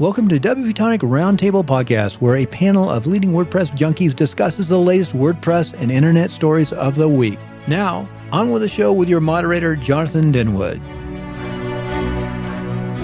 [0.00, 4.76] Welcome to WP Tonic Roundtable Podcast, where a panel of leading WordPress junkies discusses the
[4.76, 7.38] latest WordPress and internet stories of the week.
[7.68, 10.80] Now, on with the show with your moderator, Jonathan Denwood.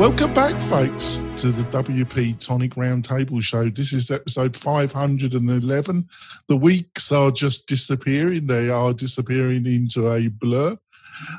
[0.00, 3.70] Welcome back, folks, to the WP Tonic Roundtable Show.
[3.70, 6.08] This is episode 511.
[6.48, 10.76] The weeks are just disappearing, they are disappearing into a blur.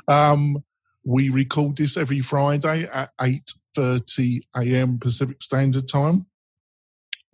[0.08, 0.64] Um,
[1.04, 3.10] we record this every Friday at
[3.76, 4.98] 8.30 a.m.
[4.98, 6.26] Pacific Standard Time.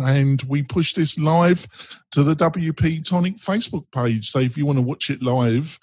[0.00, 1.66] And we push this live
[2.12, 4.30] to the WP Tonic Facebook page.
[4.30, 5.76] So if you want to watch it live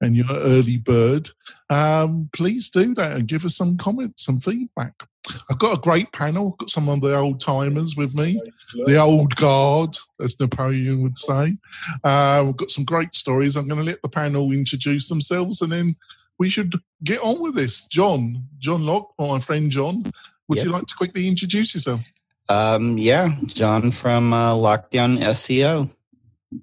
[0.00, 1.30] and you're an early bird,
[1.68, 5.04] um, please do that and give us some comments, some feedback.
[5.48, 6.50] I've got a great panel.
[6.52, 8.40] I've got some of the old timers with me,
[8.86, 11.56] the old guard, as Napoleon would say.
[12.02, 13.54] Uh, we've got some great stories.
[13.54, 15.94] I'm going to let the panel introduce themselves and then
[16.40, 17.84] we should get on with this.
[17.84, 20.04] John, John Locke, my friend John,
[20.48, 20.64] would yep.
[20.64, 22.00] you like to quickly introduce yourself?
[22.48, 25.90] Um, yeah, John from uh, Lockedown SEO.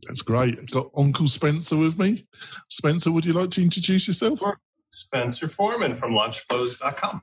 [0.08, 0.58] That's great.
[0.58, 2.26] I've got Uncle Spencer with me.
[2.70, 4.42] Spencer, would you like to introduce yourself?
[4.90, 7.22] Spencer Forman from launchclose.com.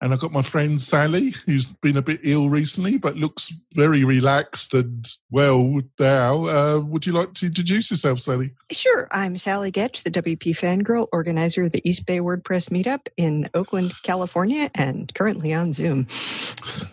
[0.00, 4.04] And I've got my friend Sally, who's been a bit ill recently, but looks very
[4.04, 6.46] relaxed and well now.
[6.46, 8.52] Uh, would you like to introduce yourself, Sally?
[8.70, 9.08] Sure.
[9.10, 13.92] I'm Sally Goetsch, the WP Fangirl, organizer of the East Bay WordPress Meetup in Oakland,
[14.04, 16.06] California, and currently on Zoom.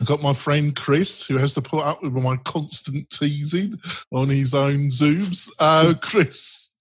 [0.01, 3.75] I've got my friend Chris, who has to put up with my constant teasing
[4.11, 5.49] on his own Zooms.
[5.59, 6.71] Uh, Chris.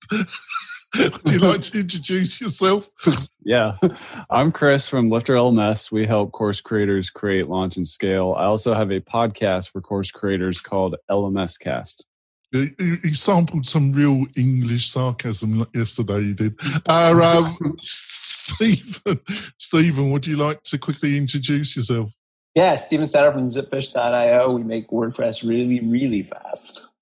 [0.98, 2.91] Would you like to introduce yourself?
[3.47, 3.77] Yeah,
[4.31, 5.92] I'm Chris from Lifter LMS.
[5.92, 8.34] We help course creators create, launch, and scale.
[8.39, 12.06] I also have a podcast for course creators called LMS Cast.
[12.53, 16.20] He sampled some real English sarcasm yesterday.
[16.20, 16.59] You did.
[16.89, 19.20] Uh, um, Stephen,
[19.59, 22.12] Stephen, would you like to quickly introduce yourself?
[22.55, 24.53] Yeah, Stephen Satter from zipfish.io.
[24.53, 26.92] We make WordPress really, really fast.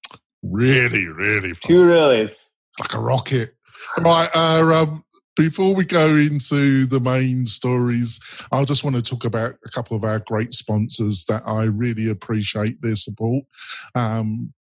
[0.42, 1.66] Really, really fast.
[1.68, 2.48] Two reallys.
[2.80, 3.54] Like a rocket.
[4.00, 4.28] Right.
[4.34, 5.04] Uh, um,
[5.36, 9.96] before we go into the main stories, I just want to talk about a couple
[9.96, 13.44] of our great sponsors that I really appreciate their support.
[13.94, 14.52] Um,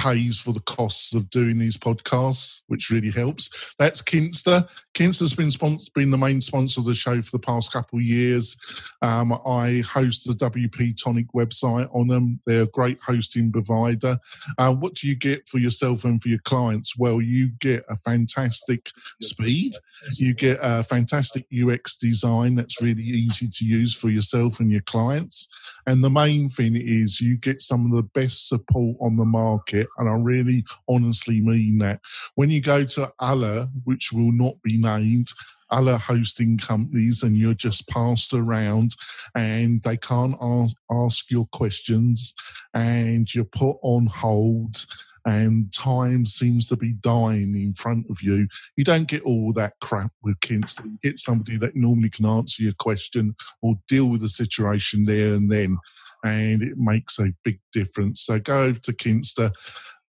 [0.00, 3.74] pays for the costs of doing these podcasts, which really helps.
[3.78, 4.66] That's Kinsta.
[4.94, 8.04] Kinsta's been sponsor, been the main sponsor of the show for the past couple of
[8.04, 8.56] years.
[9.02, 12.40] Um, I host the WP Tonic website on them.
[12.46, 14.18] They're a great hosting provider.
[14.56, 16.96] Uh, what do you get for yourself and for your clients?
[16.96, 18.90] Well, you get a fantastic
[19.20, 19.74] speed.
[20.14, 24.80] You get a fantastic UX design that's really easy to use for yourself and your
[24.80, 25.46] clients.
[25.86, 29.86] And the main thing is you get some of the best support on the market
[29.98, 32.00] and I really honestly mean that.
[32.34, 35.28] When you go to other, which will not be named,
[35.70, 38.96] other hosting companies and you're just passed around
[39.34, 42.34] and they can't ask, ask your questions
[42.74, 44.84] and you're put on hold
[45.26, 48.48] and time seems to be dying in front of you.
[48.76, 50.84] You don't get all that crap with Kinsta.
[50.84, 55.34] You get somebody that normally can answer your question or deal with the situation there
[55.34, 55.78] and then
[56.24, 58.22] and it makes a big difference.
[58.22, 59.52] So go over to Kinsta,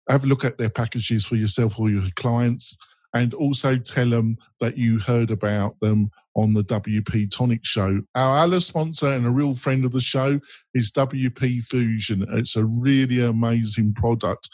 [0.08, 2.76] have a look at their packages for yourself or your clients,
[3.14, 8.02] and also tell them that you heard about them on the WP Tonic show.
[8.14, 10.38] Our other sponsor and a real friend of the show
[10.74, 12.26] is WP Fusion.
[12.32, 14.48] It's a really amazing product.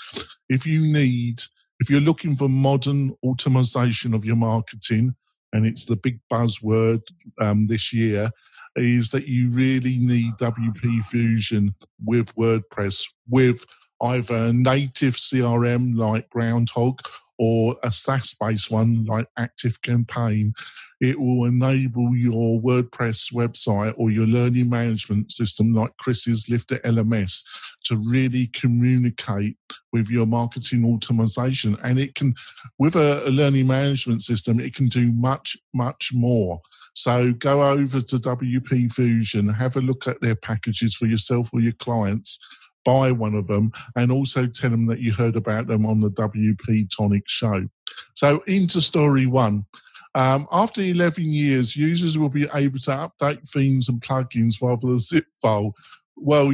[0.48, 1.43] If you need,
[1.81, 5.15] if you're looking for modern automation of your marketing,
[5.53, 7.03] and it's the big buzzword
[7.41, 8.31] um, this year,
[8.76, 13.66] is that you really need WP Fusion with WordPress, with
[14.00, 17.00] either a native CRM like Groundhogg
[17.42, 20.53] or a SaaS based one like Active Campaign.
[21.00, 27.42] It will enable your WordPress website or your learning management system like Chris's Lifter LMS
[27.86, 29.56] to really communicate
[29.92, 31.76] with your marketing automation.
[31.82, 32.36] And it can,
[32.78, 36.60] with a, a learning management system, it can do much, much more.
[36.94, 41.58] So go over to WP Fusion, have a look at their packages for yourself or
[41.58, 42.38] your clients,
[42.84, 46.11] buy one of them, and also tell them that you heard about them on the
[46.11, 47.69] WP Tonic show.
[48.14, 49.67] So into story one.
[50.14, 55.00] Um, after 11 years, users will be able to update themes and plugins via the
[55.00, 55.75] zip file.
[56.17, 56.52] Well,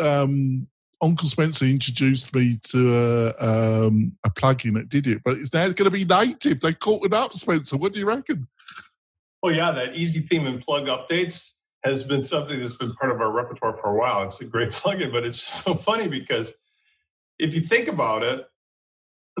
[0.00, 0.66] um,
[1.00, 2.94] Uncle Spencer introduced me to
[3.38, 6.60] a, um, a plugin that did it, but it's now going to be native.
[6.60, 7.76] They caught it up, Spencer.
[7.76, 8.46] What do you reckon?
[9.42, 11.52] Oh yeah, that easy theme and plug updates
[11.90, 14.22] has been something that's been part of our repertoire for a while.
[14.24, 16.54] It's a great plugin, but it's so funny because
[17.38, 18.46] if you think about it,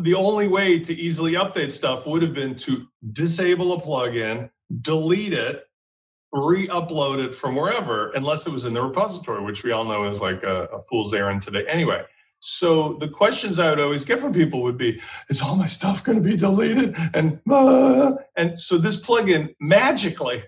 [0.02, 4.50] the only way to easily update stuff would have been to disable a plugin,
[4.82, 5.64] delete it,
[6.32, 10.20] re-upload it from wherever unless it was in the repository, which we all know is
[10.20, 11.64] like a, a fool's errand today.
[11.66, 12.04] Anyway,
[12.40, 15.00] so the questions I would always get from people would be,
[15.30, 20.42] "Is all my stuff going to be deleted?" And uh, and so this plugin magically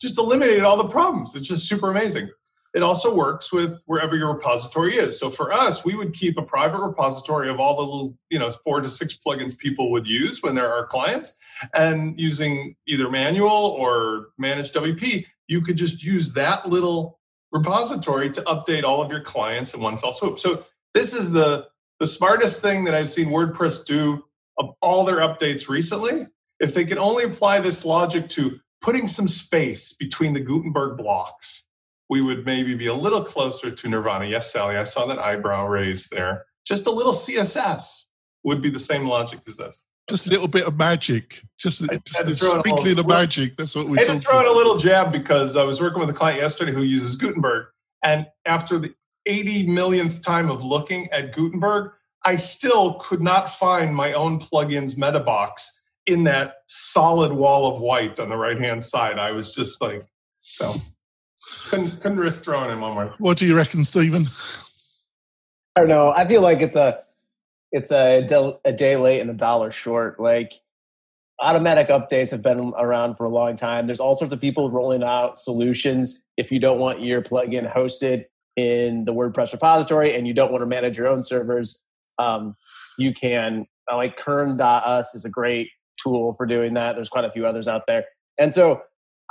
[0.00, 1.34] just eliminated all the problems.
[1.34, 2.28] It's just super amazing.
[2.74, 5.16] It also works with wherever your repository is.
[5.16, 8.50] So for us, we would keep a private repository of all the little, you know,
[8.50, 11.36] four to six plugins people would use when they're our clients.
[11.72, 17.20] And using either manual or managed WP, you could just use that little
[17.52, 20.40] repository to update all of your clients in one fell swoop.
[20.40, 20.64] So
[20.94, 21.68] this is the
[22.00, 24.24] the smartest thing that I've seen WordPress do
[24.58, 26.26] of all their updates recently.
[26.58, 31.64] If they can only apply this logic to putting some space between the Gutenberg blocks,
[32.10, 34.26] we would maybe be a little closer to Nirvana.
[34.26, 36.44] Yes, Sally, I saw that eyebrow raised there.
[36.66, 38.04] Just a little CSS
[38.44, 39.80] would be the same logic as this.
[40.10, 41.40] Just a little bit of magic.
[41.58, 43.56] Just, I just a throw in sprinkling of magic.
[43.56, 45.80] That's what we're I had talking to throw in a little jab because I was
[45.80, 47.68] working with a client yesterday who uses Gutenberg.
[48.02, 48.94] And after the
[49.24, 51.92] 80 millionth time of looking at Gutenberg,
[52.26, 57.80] I still could not find my own plugins meta box in that solid wall of
[57.80, 59.18] white on the right hand side.
[59.18, 60.04] I was just like,
[60.40, 60.74] so
[61.68, 63.14] couldn't, couldn't risk throwing in one more.
[63.18, 64.26] What do you reckon, Stephen?
[65.76, 66.10] I don't know.
[66.10, 67.00] I feel like it's a
[67.72, 70.20] it's a, del- a day late and a dollar short.
[70.20, 70.52] Like
[71.40, 73.86] automatic updates have been around for a long time.
[73.86, 76.22] There's all sorts of people rolling out solutions.
[76.36, 80.62] If you don't want your plugin hosted in the WordPress repository and you don't want
[80.62, 81.82] to manage your own servers,
[82.20, 82.54] um,
[82.96, 85.68] you can uh, like Kernl.us is a great
[86.04, 86.94] tool for doing that.
[86.94, 88.04] There's quite a few others out there.
[88.38, 88.82] And so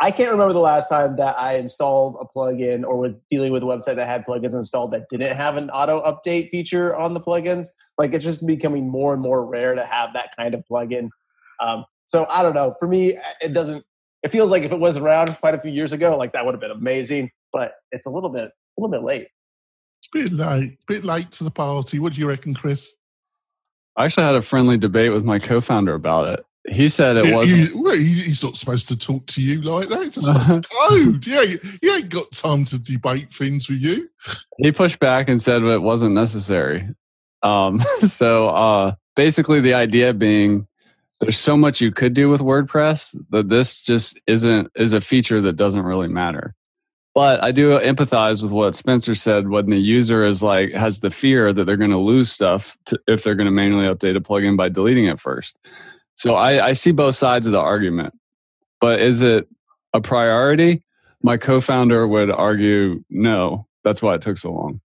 [0.02, 3.64] I can't remember the last time that I installed a plugin or was dealing with
[3.64, 7.20] a website that had plugins installed that didn't have an auto update feature on the
[7.20, 7.68] plugins.
[7.98, 11.10] Like it's just becoming more and more rare to have that kind of plugin.
[11.64, 12.76] Um, so I don't know.
[12.80, 13.86] For me, it doesn't.
[14.24, 16.54] It feels like if it was around quite a few years ago, like that would
[16.54, 17.30] have been amazing.
[17.52, 19.28] But it's a little bit, a little bit late.
[20.12, 20.78] Bit late.
[20.88, 22.00] Bit late to the party.
[22.00, 22.94] What do you reckon, Chris?
[23.96, 26.46] I actually had a friendly debate with my co-founder about it.
[26.70, 27.70] He said it wasn't.
[27.72, 30.02] he- well, he- he's not supposed to talk to you like that.
[30.04, 31.26] It's just code.
[31.28, 31.44] Yeah,
[31.82, 34.10] he ain't got time to debate things with you.
[34.60, 36.88] he pushed back and said it wasn't necessary.
[37.42, 40.68] Um, so uh, basically, the idea being
[41.20, 45.42] there's so much you could do with WordPress that this just isn't is a feature
[45.42, 46.54] that doesn't really matter.
[47.16, 51.10] But I do empathize with what Spencer said when the user is like has the
[51.12, 54.20] fear that they're going to lose stuff to, if they're going to manually update a
[54.20, 55.58] plugin by deleting it first.
[56.24, 58.14] So I, I see both sides of the argument.
[58.80, 59.46] But is it
[59.94, 60.82] a priority?
[61.22, 63.68] My co-founder would argue no.
[63.84, 64.80] That's why it took so long.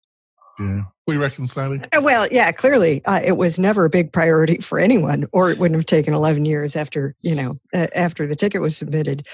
[0.58, 0.84] Yeah.
[1.04, 1.82] What do you reckon, Sally?
[1.94, 5.58] Uh, Well, yeah, clearly uh, it was never a big priority for anyone, or it
[5.58, 9.26] wouldn't have taken 11 years after you know uh, after the ticket was submitted.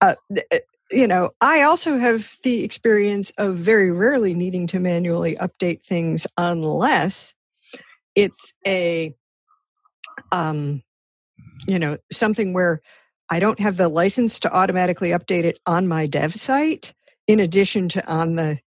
[0.00, 0.58] Uh, th- uh,
[0.90, 6.26] you know, I also have the experience of very rarely needing to manually update things
[6.36, 7.32] unless
[8.16, 9.14] it's a,
[10.32, 10.82] um,
[11.66, 12.80] you know, something where
[13.30, 16.92] I don't have the license to automatically update it on my dev site,
[17.26, 18.58] in addition to on the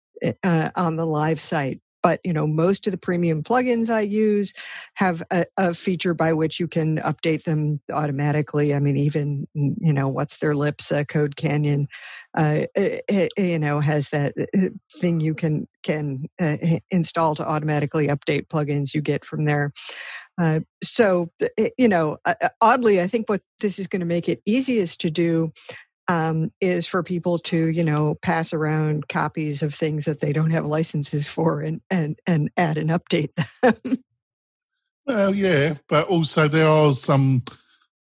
[0.43, 1.79] uh, on the live site.
[2.03, 4.53] But you know most of the premium plugins i use
[4.93, 8.73] have a, a, feature by which you can update them automatically.
[8.73, 11.87] I mean even you know what's their lips uh, code canyon
[12.37, 12.65] uh,
[13.37, 14.33] you know has that
[14.93, 16.57] thing you can can uh,
[16.91, 19.73] install to automatically update plugins you get from there
[20.37, 21.29] uh, so
[21.77, 22.17] you know
[22.61, 25.51] oddly i think what this is going to make it easiest to do
[26.07, 30.51] um, is for people to you know pass around copies of things that they don't
[30.51, 34.03] have licenses for and and and add and update them.
[35.05, 37.43] well, yeah, but also there are some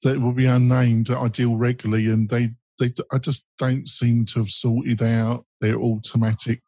[0.03, 4.27] that will be unnamed that I deal regularly, and they they I just don't seem
[4.27, 6.63] to have sorted out their automatic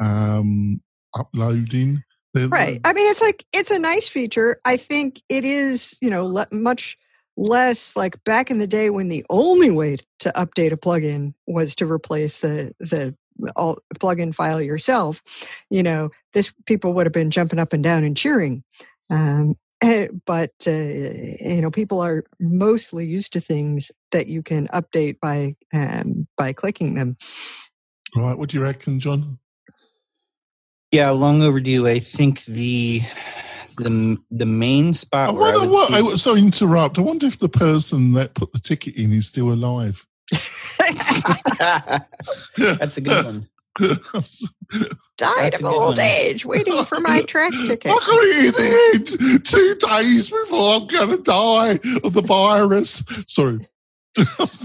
[0.00, 0.80] um,
[1.14, 2.03] uploading.
[2.34, 2.80] Right.
[2.84, 4.60] I mean, it's like it's a nice feature.
[4.64, 6.98] I think it is you know le- much
[7.36, 11.74] less like back in the day when the only way to update a plugin was
[11.74, 13.14] to replace the the
[13.56, 15.22] all plugin file yourself
[15.68, 18.62] you know this people would have been jumping up and down and cheering
[19.10, 19.56] um,
[20.26, 25.56] but uh, you know people are mostly used to things that you can update by
[25.72, 27.16] um, by clicking them
[28.14, 29.38] right what do you reckon john
[30.94, 33.02] yeah long overdue i think the
[33.76, 35.30] the the main spot.
[35.30, 35.88] I wonder I what.
[35.88, 35.94] See...
[35.94, 36.98] I, sorry, interrupt.
[36.98, 40.06] I wonder if the person that put the ticket in is still alive.
[42.56, 43.48] That's a good one.
[45.16, 46.00] Died That's of old one.
[46.00, 47.90] age, waiting for my Trac ticket.
[47.90, 52.22] I got it in the end two days before I'm going to die of the
[52.22, 53.02] virus.
[53.26, 53.66] Sorry.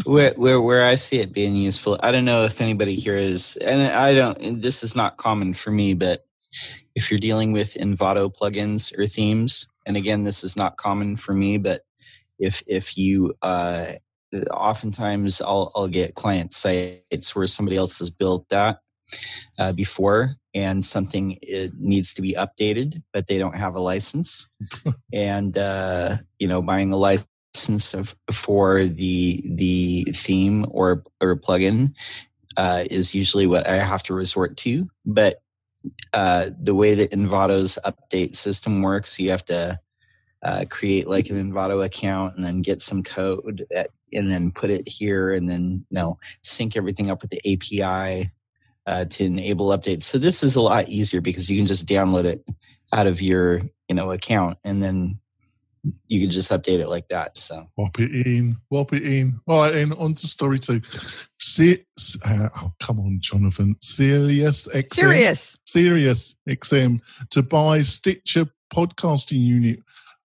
[0.05, 3.57] Where, where where I see it being useful, I don't know if anybody here is,
[3.57, 4.61] and I don't.
[4.61, 6.25] This is not common for me, but
[6.95, 11.33] if you're dealing with Envato plugins or themes, and again, this is not common for
[11.33, 11.81] me, but
[12.37, 13.93] if if you uh,
[14.51, 18.79] oftentimes I'll I'll get client sites where somebody else has built that
[19.57, 24.47] uh, before and something it needs to be updated but they don't have a license
[25.13, 27.27] and uh, you know buying a license
[27.93, 31.93] of, for the the theme or or plugin
[32.57, 35.41] uh, is usually what I have to resort to but
[36.13, 39.79] uh, the way that Envato's update system works you have to
[40.43, 44.69] uh, create like an Envato account and then get some code that, and then put
[44.69, 48.31] it here and then you know sync everything up with the API
[48.85, 50.03] uh, to enable updates.
[50.03, 52.43] So this is a lot easier because you can just download it
[52.93, 55.19] out of your you know account and then
[56.07, 57.37] you can just update it like that.
[57.37, 59.39] So whop it in, whop it in.
[59.47, 60.81] All right, and on to story two.
[61.39, 61.85] See,
[62.25, 63.75] uh, oh come on, Jonathan.
[63.81, 64.93] Sirius XM.
[64.93, 65.57] Sirius.
[65.65, 66.99] Sirius XM
[67.31, 69.79] to buy Stitcher podcasting unit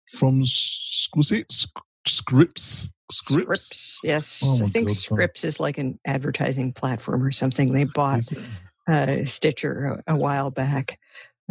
[0.08, 1.78] from was it Scripps?
[2.06, 2.88] Scripps?
[3.10, 4.42] Scripps yes.
[4.44, 7.72] Oh I think God, Scripps is like an advertising platform or something.
[7.72, 8.24] They bought
[8.88, 10.98] uh, Stitcher a, a, while back.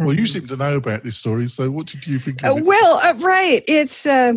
[0.06, 2.44] Well, you um, seem to know about this story, so what did you think?
[2.44, 4.34] Uh, well, uh, right, it's uh,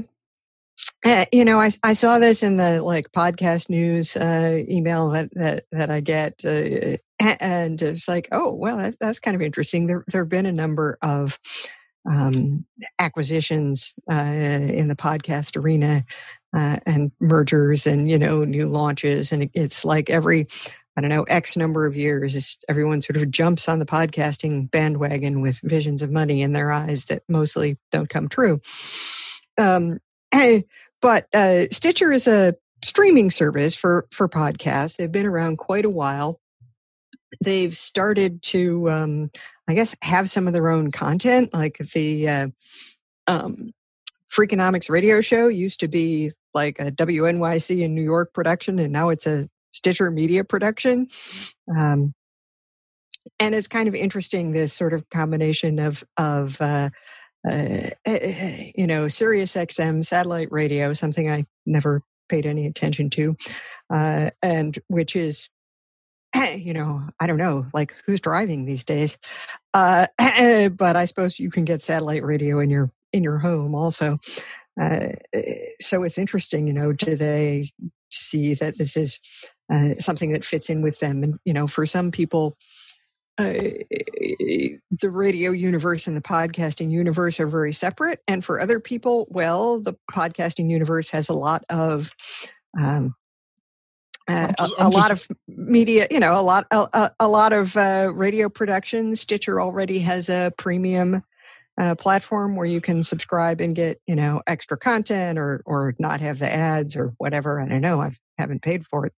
[1.05, 5.29] uh, you know I, I saw this in the like podcast news uh, email that,
[5.33, 9.87] that that I get, and it's like, oh well, that, that's kind of interesting.
[9.87, 11.39] There there have been a number of
[12.09, 12.65] um,
[12.99, 16.05] acquisitions uh, in the podcast arena
[16.53, 20.47] uh, and mergers and you know new launches and it's like every
[20.97, 25.41] i don't know x number of years everyone sort of jumps on the podcasting bandwagon
[25.41, 28.61] with visions of money in their eyes that mostly don't come true.
[29.57, 29.99] Um,
[31.01, 34.97] but uh, stitcher is a streaming service for for podcasts.
[34.97, 36.39] They've been around quite a while.
[37.41, 39.31] They've started to um,
[39.67, 42.47] i guess have some of their own content like the uh,
[43.27, 43.71] um,
[44.31, 49.09] freakonomics radio show used to be like a wnyc in new york production and now
[49.09, 51.07] it's a stitcher media production
[51.75, 52.13] um,
[53.39, 56.89] and it's kind of interesting this sort of combination of of uh,
[57.47, 57.79] uh,
[58.75, 63.35] you know sirius xm satellite radio something i never paid any attention to
[63.91, 65.49] uh, and which is
[66.57, 69.17] you know, I don't know, like who's driving these days.
[69.73, 70.07] Uh,
[70.69, 74.19] but I suppose you can get satellite radio in your in your home also.
[74.79, 75.09] Uh,
[75.79, 77.71] so it's interesting, you know, do they
[78.11, 79.19] see that this is
[79.71, 81.23] uh, something that fits in with them?
[81.23, 82.57] And you know, for some people,
[83.37, 89.27] uh, the radio universe and the podcasting universe are very separate, and for other people,
[89.29, 92.11] well, the podcasting universe has a lot of
[92.79, 93.15] um,
[94.27, 97.77] uh, just, a, a lot of media, you know, a lot, a, a lot of
[97.77, 99.15] uh, radio production.
[99.15, 101.21] Stitcher already has a premium
[101.77, 106.21] uh, platform where you can subscribe and get, you know, extra content or or not
[106.21, 107.59] have the ads or whatever.
[107.59, 108.01] I don't know.
[108.01, 109.13] I haven't paid for it.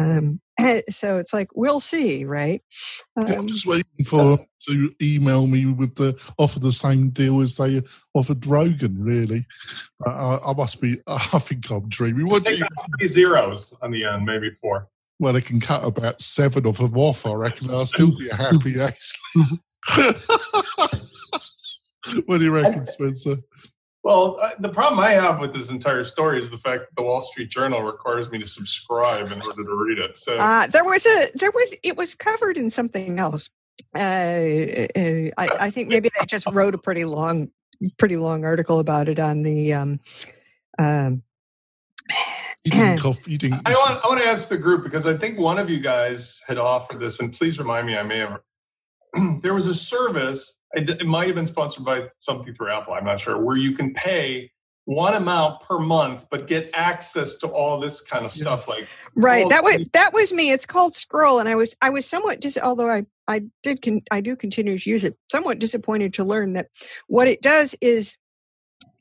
[0.00, 0.40] Um,
[0.90, 2.62] so it's like we'll see, right?
[3.16, 4.38] Um, yeah, I'm just waiting for
[4.68, 7.82] to email me with the offer the same deal as they
[8.14, 9.02] offered Rogan.
[9.02, 9.46] Really,
[10.06, 10.98] uh, I must be.
[11.06, 12.28] I think I'm dreaming.
[12.28, 12.64] What do you?
[12.98, 14.88] Three zeros on the end, maybe four.
[15.18, 17.26] Well, they can cut about seven of them off.
[17.26, 18.80] I reckon I'll still be a happy.
[18.80, 19.60] Actually,
[22.24, 23.36] what do you reckon, Spencer?
[24.02, 27.20] Well, the problem I have with this entire story is the fact that the Wall
[27.20, 30.16] Street Journal requires me to subscribe in order to read it.
[30.16, 33.50] So uh, there was a there was it was covered in something else.
[33.94, 37.50] Uh, uh, I, I, think maybe they just wrote a pretty long,
[37.98, 39.74] pretty long article about it on the.
[39.74, 39.98] Um,
[40.78, 41.22] um,
[42.64, 45.38] you didn't you didn't, I want I want to ask the group because I think
[45.38, 47.96] one of you guys had offered this, and please remind me.
[47.96, 48.40] I may have.
[49.42, 52.94] there was a service it, might have been sponsored by something through Apple.
[52.94, 53.38] I'm not sure.
[53.38, 54.50] Where you can pay
[54.84, 58.68] one amount per month, but get access to all this kind of stuff.
[58.68, 60.50] Like right, that was that was me.
[60.50, 64.02] It's called Scroll, and I was I was somewhat just although I I did con,
[64.10, 65.16] I do continue to use it.
[65.30, 66.68] Somewhat disappointed to learn that
[67.06, 68.16] what it does is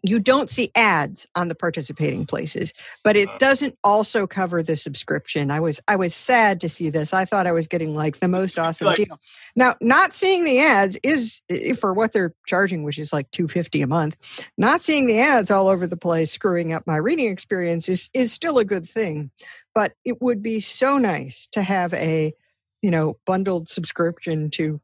[0.02, 3.38] you don't see ads on the participating places but it uh-huh.
[3.40, 5.52] doesn't also cover the subscription.
[5.52, 7.14] I was i was sad to see this.
[7.14, 9.20] I thought i was getting like the most awesome like, deal.
[9.56, 11.42] Now not seeing the ads is
[11.80, 14.18] for what they're charging which is like 250 a month
[14.58, 18.32] not seeing the ads all over the place screwing up my reading experience is is
[18.32, 19.32] still a good thing.
[19.74, 22.34] But it would be so nice to have a
[22.82, 24.82] you know bundled subscription to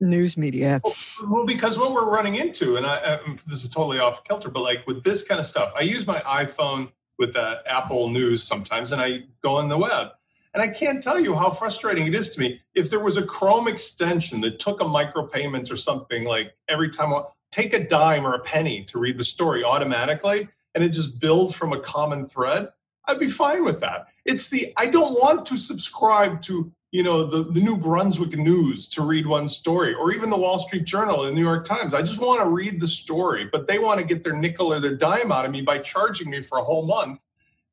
[0.00, 0.80] news media
[1.28, 4.62] well, because what we're running into and I, I, this is totally off kilter but
[4.62, 6.90] like with this kind of stuff i use my iphone
[7.20, 10.08] with uh, Apple News sometimes, and I go on the web.
[10.54, 12.60] And I can't tell you how frustrating it is to me.
[12.74, 17.12] If there was a Chrome extension that took a micropayment or something like every time,
[17.12, 21.20] I take a dime or a penny to read the story automatically, and it just
[21.20, 22.70] builds from a common thread,
[23.04, 24.06] I'd be fine with that.
[24.24, 28.88] It's the I don't want to subscribe to you know the, the New Brunswick News
[28.90, 31.94] to read one story, or even the Wall Street Journal or the New York Times.
[31.94, 34.80] I just want to read the story, but they want to get their nickel or
[34.80, 37.20] their dime out of me by charging me for a whole month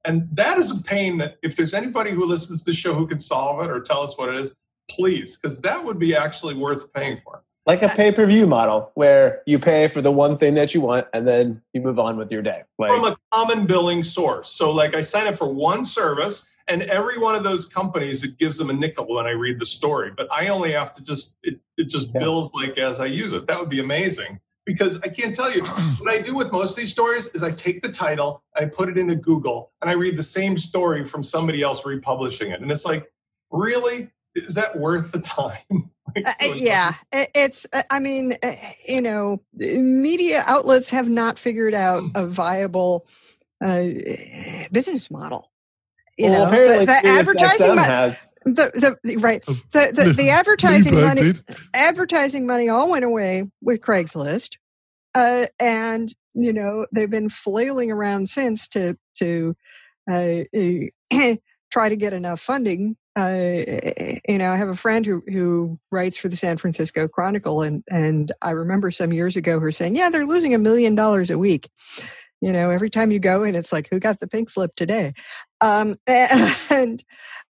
[0.07, 3.05] and that is a pain that if there's anybody who listens to the show who
[3.05, 4.55] can solve it or tell us what it is,
[4.89, 7.43] please, because that would be actually worth paying for.
[7.65, 10.79] Like a pay per view model where you pay for the one thing that you
[10.79, 12.63] want and then you move on with your day.
[12.79, 14.47] Like, From a common billing source.
[14.49, 18.37] So, like, I sign up for one service, and every one of those companies, it
[18.37, 20.11] gives them a nickel when I read the story.
[20.15, 22.19] But I only have to just, it, it just yeah.
[22.19, 23.47] bills like as I use it.
[23.47, 26.77] That would be amazing because I can't tell you what I do with most of
[26.77, 30.17] these stories is I take the title, I put it into Google, and I read
[30.17, 33.09] the same story from somebody else republishing it, and it's like,
[33.49, 35.89] really, is that worth the time?
[36.25, 37.65] uh, yeah, it's.
[37.71, 38.53] Uh, I mean, uh,
[38.87, 42.09] you know, media outlets have not figured out hmm.
[42.15, 43.07] a viable
[43.61, 43.85] uh,
[44.71, 45.49] business model
[46.17, 50.13] you well, know apparently the, the advertising mo- has the, the right oh, the the,
[50.13, 51.33] the advertising money
[51.73, 54.57] advertising money all went away with Craigslist
[55.17, 59.55] uh, and you know they've been flailing around since to to
[60.09, 60.43] uh,
[61.71, 62.95] try to get enough funding.
[63.15, 63.63] Uh,
[64.29, 67.83] you know, I have a friend who who writes for the San Francisco Chronicle, and
[67.89, 71.37] and I remember some years ago her saying, "Yeah, they're losing a million dollars a
[71.37, 71.69] week."
[72.39, 75.13] you know every time you go in it's like who got the pink slip today
[75.61, 77.03] um, and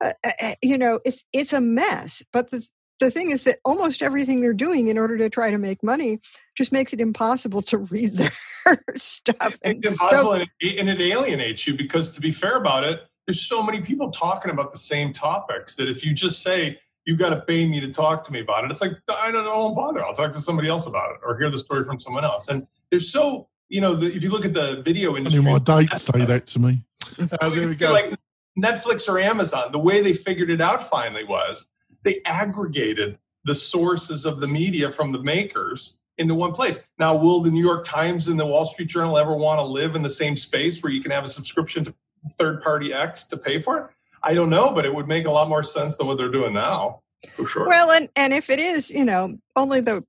[0.02, 2.66] uh, uh, uh, you know it's it's a mess but the
[3.00, 6.20] the thing is that almost everything they're doing in order to try to make money
[6.56, 8.32] just makes it impossible to read their
[8.96, 9.58] stuff.
[9.62, 13.62] It's impossible, so, and, it, alienates you because, to be fair about it, there's so
[13.64, 17.42] many people talking about the same topics that if you just say you got to
[17.42, 20.04] pay me to talk to me about it, it's like I don't, I don't bother.
[20.04, 22.48] I'll talk to somebody else about it or hear the story from someone else.
[22.48, 26.04] And there's so you know, the, if you look at the video industry, my dates
[26.04, 26.84] say that to me.
[27.20, 27.92] Uh, there we go.
[27.92, 28.16] Like
[28.58, 31.68] Netflix or Amazon, the way they figured it out finally was
[32.04, 36.80] they aggregated the sources of the media from the makers into one place.
[37.00, 39.96] Now, will the New York Times and the Wall Street Journal ever want to live
[39.96, 41.94] in the same space where you can have a subscription to
[42.38, 43.88] third party X to pay for it?
[44.22, 46.54] I don't know, but it would make a lot more sense than what they're doing
[46.54, 47.02] now.
[47.32, 47.68] For sure.
[47.68, 50.04] Well, and, and if it is, you know, only the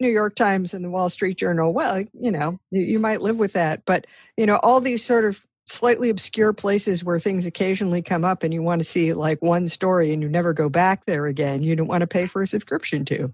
[0.00, 3.38] New York Times and the Wall Street Journal, well, you know, you, you might live
[3.38, 3.84] with that.
[3.84, 8.42] But, you know, all these sort of slightly obscure places where things occasionally come up
[8.42, 11.62] and you want to see like one story and you never go back there again,
[11.62, 13.32] you don't want to pay for a subscription to.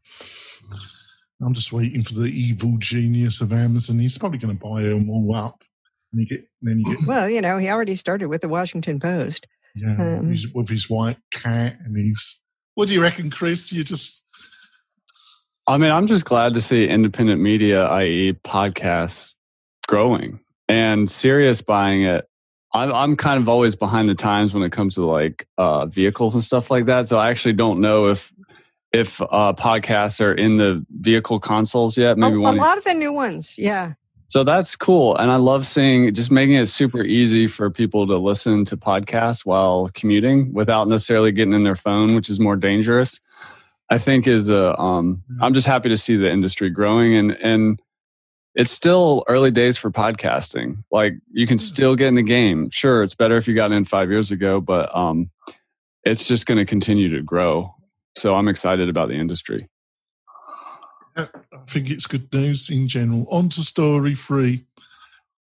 [1.42, 3.98] I'm just waiting for the evil genius of Amazon.
[3.98, 5.62] He's probably going to buy them all up.
[6.12, 7.06] And you get, then you get.
[7.06, 9.46] Well, you know, he already started with the Washington Post.
[9.74, 12.42] Yeah, um, with his white cat and he's
[12.80, 13.70] what do you reckon, Chris?
[13.72, 14.24] You just.
[15.66, 19.34] I mean, I'm just glad to see independent media, i.e., podcasts,
[19.86, 22.26] growing and Sirius buying it.
[22.72, 26.34] I'm, I'm kind of always behind the times when it comes to like uh, vehicles
[26.34, 27.06] and stuff like that.
[27.06, 28.32] So I actually don't know if
[28.92, 32.16] if uh, podcasts are in the vehicle consoles yet.
[32.16, 32.56] Maybe a, one.
[32.56, 33.92] A lot of the new ones, yeah.
[34.30, 35.16] So that's cool.
[35.16, 39.44] And I love seeing just making it super easy for people to listen to podcasts
[39.44, 43.18] while commuting without necessarily getting in their phone, which is more dangerous.
[43.90, 45.42] I think is a, um, mm-hmm.
[45.42, 47.82] I'm just happy to see the industry growing and, and
[48.54, 50.84] it's still early days for podcasting.
[50.92, 51.60] Like you can mm.
[51.60, 52.70] still get in the game.
[52.70, 55.28] Sure, it's better if you got in five years ago, but um,
[56.04, 57.68] it's just going to continue to grow.
[58.16, 59.68] So I'm excited about the industry.
[61.16, 61.26] I
[61.68, 63.26] think it's good news in general.
[63.30, 64.64] On to story three.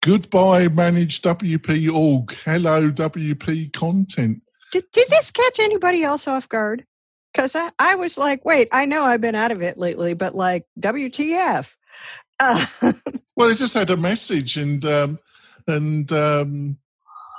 [0.01, 2.33] Goodbye, managed WP org.
[2.45, 4.43] Hello, WP content.
[4.71, 6.85] Did, did this catch anybody else off guard?
[7.33, 10.35] Because I, I was like, wait, I know I've been out of it lately, but
[10.35, 11.75] like, WTF?
[12.39, 12.65] Uh,
[13.35, 15.19] well, it just had a message, and um,
[15.67, 16.77] and um,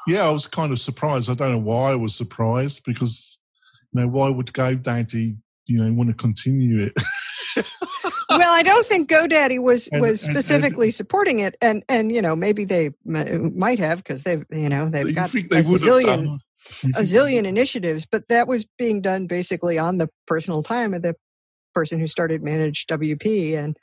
[0.06, 1.30] yeah, I was kind of surprised.
[1.30, 3.38] I don't know why I was surprised because
[3.92, 5.36] you know why would GoDaddy
[5.66, 6.92] you know want to continue it?
[8.42, 12.12] well, I don't think GoDaddy was and, was specifically and, and, supporting it, and and
[12.12, 16.38] you know maybe they might have because they've you know they've got they a zillion
[16.84, 21.16] a zillion initiatives, but that was being done basically on the personal time of the
[21.74, 23.78] person who started manage WP, and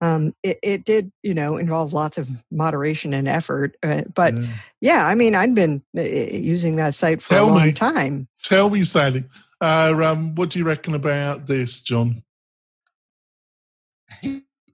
[0.00, 3.76] um, it, it did you know involve lots of moderation and effort.
[3.82, 4.46] Uh, but yeah.
[4.80, 5.06] yeah.
[5.06, 8.28] I mean, I'd been uh, using that site for tell a long me, time.
[8.44, 9.24] Tell me, Sally,
[9.60, 12.22] uh, um, what do you reckon about this, John?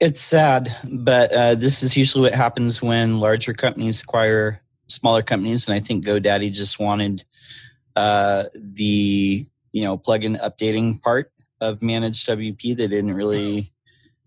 [0.01, 5.69] It's sad, but uh, this is usually what happens when larger companies acquire smaller companies,
[5.69, 7.25] and I think GoDaddy just wanted
[7.97, 12.77] uh, the you know plugin updating part of managed WP.
[12.77, 13.73] They didn't really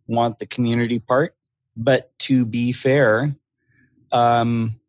[0.07, 1.35] want the community part.
[1.75, 3.35] But to be fair,
[4.11, 4.79] um,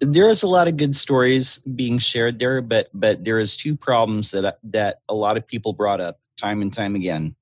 [0.00, 3.76] there is a lot of good stories being shared there, but but there is two
[3.76, 7.36] problems that that a lot of people brought up time and time again,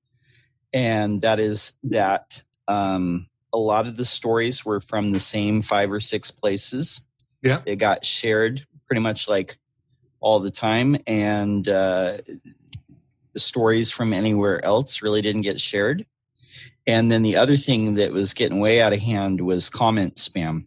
[0.73, 5.91] and that is that um, a lot of the stories were from the same five
[5.91, 7.05] or six places.
[7.41, 9.57] Yeah, they got shared pretty much like
[10.19, 12.17] all the time, and uh,
[13.33, 16.05] the stories from anywhere else really didn't get shared.
[16.87, 20.65] And then the other thing that was getting way out of hand was comment spam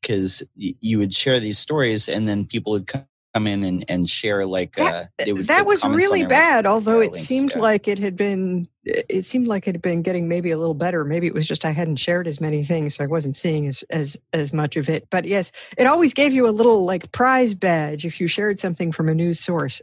[0.00, 4.46] because you would share these stories and then people would come in and, and share
[4.46, 7.60] like that, uh, that was really bad although it seemed yeah.
[7.60, 11.04] like it had been it seemed like it had been getting maybe a little better
[11.04, 13.82] maybe it was just i hadn't shared as many things so i wasn't seeing as
[13.90, 17.54] as as much of it but yes it always gave you a little like prize
[17.54, 19.82] badge if you shared something from a news source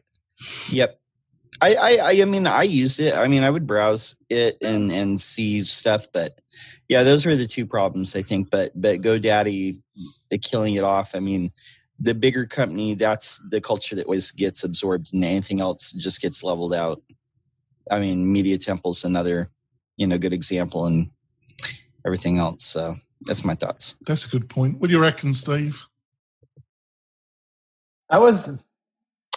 [0.70, 1.02] yep
[1.62, 3.14] I, I I mean I used it.
[3.14, 6.40] I mean I would browse it and and see stuff, but
[6.90, 8.50] yeah, those were the two problems I think.
[8.50, 9.80] But but GoDaddy,
[10.30, 11.14] the killing it off.
[11.14, 11.52] I mean,
[12.02, 16.44] the bigger company, that's the culture that always gets absorbed, and anything else just gets
[16.44, 17.02] leveled out.
[17.90, 19.52] I mean, Media Temple's another
[19.98, 21.12] you know good example, and
[22.06, 22.66] everything else.
[22.66, 23.96] So that's my thoughts.
[24.08, 24.80] That's a good point.
[24.80, 25.84] What do you reckon, Steve?
[28.10, 28.66] I was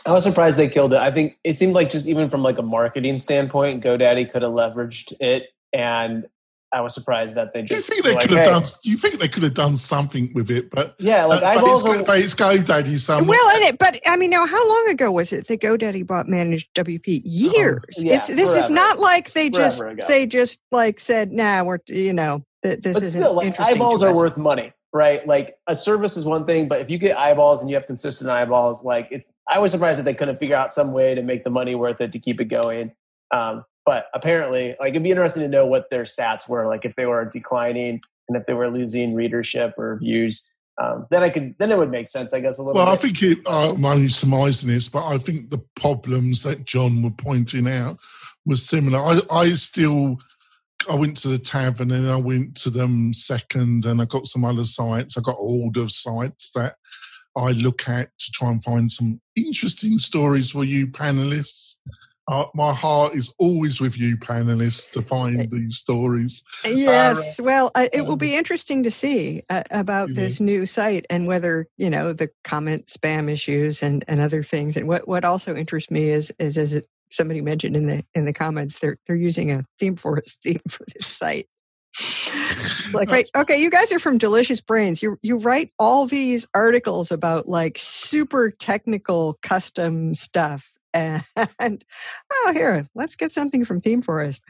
[0.06, 1.00] I was surprised they killed it.
[1.00, 4.52] I think it seemed like just even from like a marketing standpoint, GoDaddy could have
[4.52, 6.26] leveraged it, and
[6.74, 7.88] I was surprised that they just.
[7.88, 8.52] You think they like, could have hey.
[8.52, 8.62] done?
[8.82, 10.70] You think they could have done something with it?
[10.70, 11.84] But yeah, like uh, eyeballs.
[11.84, 12.98] But it's, but it's GoDaddy.
[12.98, 16.04] Some well, and it, but I mean, now how long ago was it that GoDaddy
[16.04, 17.22] bought managed WP?
[17.24, 17.78] Years.
[17.78, 18.02] Uh-huh.
[18.04, 18.58] yeah, it's this forever.
[18.58, 20.04] is not like they just ago.
[20.08, 23.76] they just like said, "Nah, we're you know th- this but isn't still, like interesting."
[23.76, 25.24] eyeballs are worth money, right?
[25.24, 28.30] Like a service is one thing, but if you get eyeballs and you have consistent
[28.30, 29.32] eyeballs, like it's.
[29.48, 32.00] I was surprised that they couldn't figure out some way to make the money worth
[32.00, 32.90] it to keep it going.
[33.30, 36.96] Um, but apparently, like it'd be interesting to know what their stats were, like if
[36.96, 40.50] they were declining and if they were losing readership or views.
[40.82, 42.74] Um, then I could, then it would make sense, I guess, a little.
[42.74, 42.78] Bit.
[42.80, 46.64] Well, I think it, uh, I'm only surmising this, but I think the problems that
[46.64, 47.98] John were pointing out
[48.44, 48.98] was similar.
[48.98, 50.18] I, I still,
[50.90, 54.44] I went to the tavern and I went to them second, and I got some
[54.44, 55.16] other sites.
[55.16, 56.74] I got all the sites that
[57.36, 61.76] I look at to try and find some interesting stories for you panelists.
[62.26, 66.42] Uh, my heart is always with you panelists to find these stories.
[66.64, 71.04] Yes, well, I, it will um, be interesting to see uh, about this new site
[71.10, 74.76] and whether you know the comment spam issues and, and other things.
[74.76, 78.24] And what, what also interests me is is as it, somebody mentioned in the in
[78.24, 81.46] the comments, they're they're using a theme forest theme for this site.
[82.92, 87.12] like right okay you guys are from delicious brains you you write all these articles
[87.12, 91.22] about like super technical custom stuff and
[92.32, 94.42] oh here let's get something from theme forest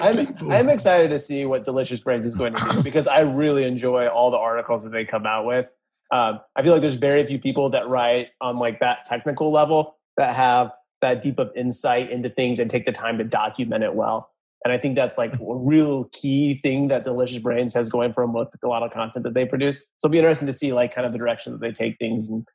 [0.00, 0.36] I'm.
[0.50, 4.08] I'm excited to see what Delicious Brains is going to do because I really enjoy
[4.08, 5.68] all the articles that they come out with.
[6.10, 9.96] Um, I feel like there's very few people that write on like that technical level
[10.16, 13.94] that have that deep of insight into things and take the time to document it
[13.94, 14.30] well.
[14.64, 18.24] And I think that's like a real key thing that Delicious Brains has going for
[18.24, 19.80] them with a lot of content that they produce.
[19.98, 22.28] So it'll be interesting to see like kind of the direction that they take things
[22.28, 22.46] and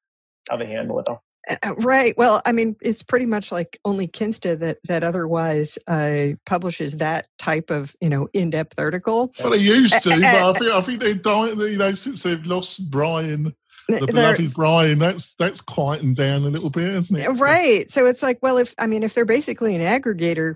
[0.49, 1.07] how they handle it.
[1.07, 1.23] All.
[1.49, 2.15] Uh, Right.
[2.17, 7.27] Well, I mean, it's pretty much like only Kinsta that that otherwise uh, publishes that
[7.39, 9.33] type of you know in depth article.
[9.39, 11.57] Well, they used to, Uh, but uh, I think I think they've died.
[11.57, 13.55] You know, since they've lost Brian,
[13.87, 17.27] the beloved Brian, that's that's quietened down a little bit, isn't it?
[17.39, 17.89] right.
[17.91, 20.55] So it's like, well, if I mean, if they're basically an aggregator,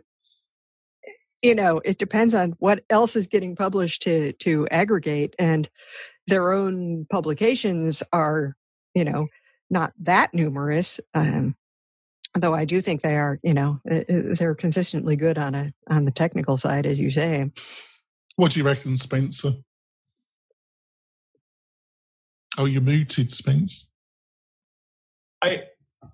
[1.42, 5.70] you know, it depends on what else is getting published to to aggregate, and
[6.28, 8.56] their own publications are,
[8.94, 9.28] you know,
[9.70, 11.00] not that numerous.
[11.14, 11.56] Um,
[12.36, 15.74] though I do think they are, you know, uh, uh, they're consistently good on a
[15.90, 17.52] on the technical side, as you say.
[18.36, 19.54] What do you reckon, Spencer?
[22.58, 23.90] Oh, you're muted, Spence.
[25.42, 25.64] I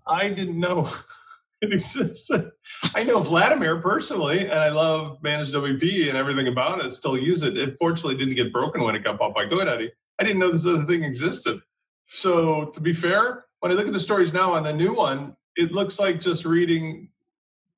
[0.08, 0.90] I didn't know
[1.62, 2.52] it existed.
[2.96, 6.92] I know Vladimir personally, and I love Managed WP and everything about it.
[6.92, 7.58] Still use it.
[7.58, 9.90] It fortunately didn't get broken when it got bought by GoDaddy.
[10.20, 11.62] I didn't know this other thing existed.
[12.12, 15.36] So to be fair, when I look at the stories now on the new one,
[15.56, 17.10] it looks like just reading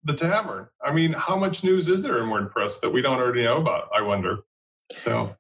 [0.06, 0.68] the tavern.
[0.84, 3.90] I mean, how much news is there in WordPress that we don't already know about?
[3.96, 4.40] I wonder.
[4.92, 5.36] So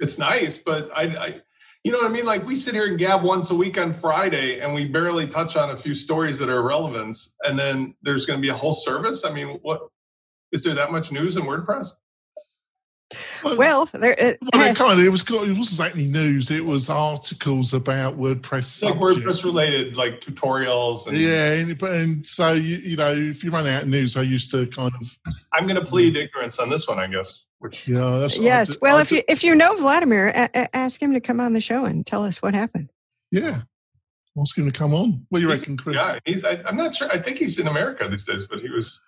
[0.00, 1.34] it's nice, but I, I
[1.84, 2.24] you know what I mean?
[2.24, 5.56] Like we sit here and gab once a week on Friday and we barely touch
[5.56, 7.16] on a few stories that are relevant.
[7.44, 9.24] And then there's going to be a whole service.
[9.24, 9.86] I mean, what
[10.50, 11.90] is there that much news in WordPress?
[13.44, 16.50] Well, there, uh, well, they kind of, it was it wasn't exactly news.
[16.50, 21.06] It was articles about WordPress, like WordPress related, like tutorials.
[21.06, 24.22] And, yeah, and, and so you, you know, if you run out of news, I
[24.22, 25.18] used to kind of.
[25.52, 27.44] I'm going to plead ignorance on this one, I guess.
[27.58, 28.76] Which yeah, that's yes.
[28.80, 31.52] well, I if you if you know Vladimir, a- a- ask him to come on
[31.52, 32.90] the show and tell us what happened.
[33.30, 33.62] Yeah,
[34.38, 35.24] ask him to come on.
[35.28, 35.96] What do you he's, reckon, Chris?
[35.96, 36.44] Yeah, he's.
[36.44, 37.10] I, I'm not sure.
[37.10, 39.00] I think he's in America these days, but he was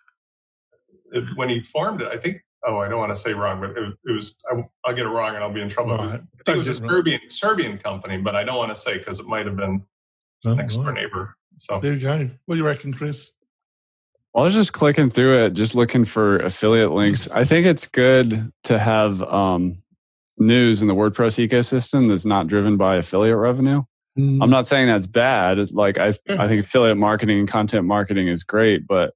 [1.34, 2.08] when he formed it.
[2.08, 4.68] I think oh, I don't want to say wrong, but it, it was, I, will
[4.88, 5.96] get it wrong and I'll be in trouble.
[5.96, 6.20] Right.
[6.46, 9.20] It was, it was a Serbian, Serbian company, but I don't want to say because
[9.20, 9.84] it might have been
[10.44, 11.36] oh, next door neighbor.
[11.58, 12.30] So there you go.
[12.46, 13.32] What do you reckon, Chris?
[14.34, 17.28] Well, I was just clicking through it, just looking for affiliate links.
[17.30, 19.82] I think it's good to have um,
[20.38, 23.82] news in the WordPress ecosystem that's not driven by affiliate revenue.
[24.18, 24.42] Mm.
[24.42, 25.70] I'm not saying that's bad.
[25.70, 26.08] Like I.
[26.28, 29.14] I think affiliate marketing and content marketing is great, but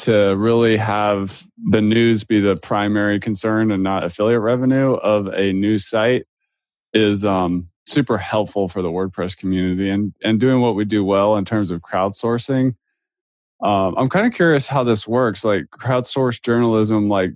[0.00, 5.52] to really have the news be the primary concern and not affiliate revenue of a
[5.52, 6.26] news site
[6.94, 11.36] is um, super helpful for the WordPress community and, and doing what we do well
[11.36, 12.74] in terms of crowdsourcing.
[13.62, 15.44] Um, I'm kind of curious how this works.
[15.44, 17.32] Like crowdsourced journalism, like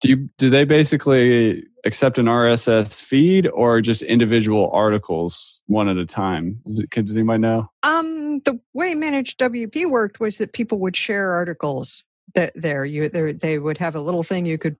[0.00, 5.96] do you do they basically accept an RSS feed or just individual articles one at
[5.96, 6.60] a time?
[6.66, 7.70] Does, it, does anybody know?
[7.82, 13.08] Um, the way Managed WP worked was that people would share articles that there you
[13.08, 14.76] there they would have a little thing you could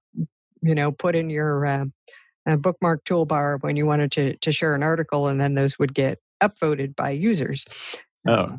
[0.62, 1.84] you know put in your uh,
[2.46, 5.94] uh, bookmark toolbar when you wanted to to share an article, and then those would
[5.94, 7.64] get upvoted by users.
[8.26, 8.56] Oh, uh,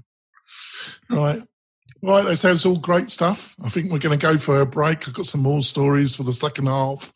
[1.10, 1.44] right.
[2.04, 3.56] Right, that sounds all great stuff.
[3.64, 5.08] I think we're going to go for a break.
[5.08, 7.14] I've got some more stories for the second half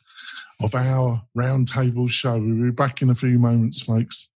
[0.62, 2.38] of our roundtable show.
[2.38, 4.32] We'll be back in a few moments, folks.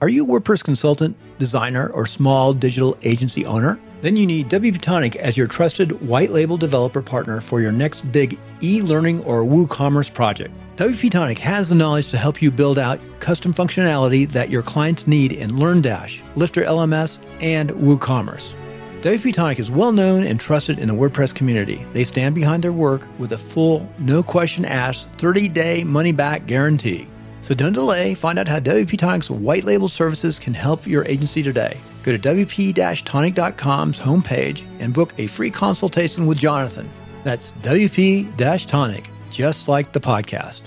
[0.00, 3.80] Are you a WordPress consultant, designer, or small digital agency owner?
[4.00, 8.02] Then you need WP Tonic as your trusted white label developer partner for your next
[8.12, 10.54] big e learning or WooCommerce project.
[10.76, 15.08] WP Tonic has the knowledge to help you build out custom functionality that your clients
[15.08, 18.54] need in LearnDash, Lifter LMS, and WooCommerce.
[19.02, 21.86] WP Tonic is well known and trusted in the WordPress community.
[21.92, 26.46] They stand behind their work with a full, no question asked, 30 day money back
[26.46, 27.06] guarantee.
[27.40, 28.14] So don't delay.
[28.14, 31.78] Find out how WP Tonic's white label services can help your agency today.
[32.02, 36.90] Go to WP Tonic.com's homepage and book a free consultation with Jonathan.
[37.22, 40.62] That's WP Tonic, just like the podcast.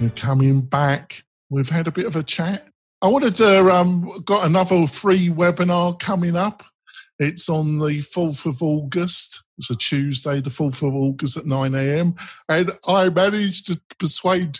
[0.00, 1.24] We're coming back.
[1.50, 2.68] We've had a bit of a chat.
[3.02, 6.62] I wanted to um, got another free webinar coming up
[7.18, 9.44] it's on the 4th of August.
[9.58, 12.14] It's a Tuesday, the 4th of August at 9 a.m.
[12.48, 14.58] And I managed to persuade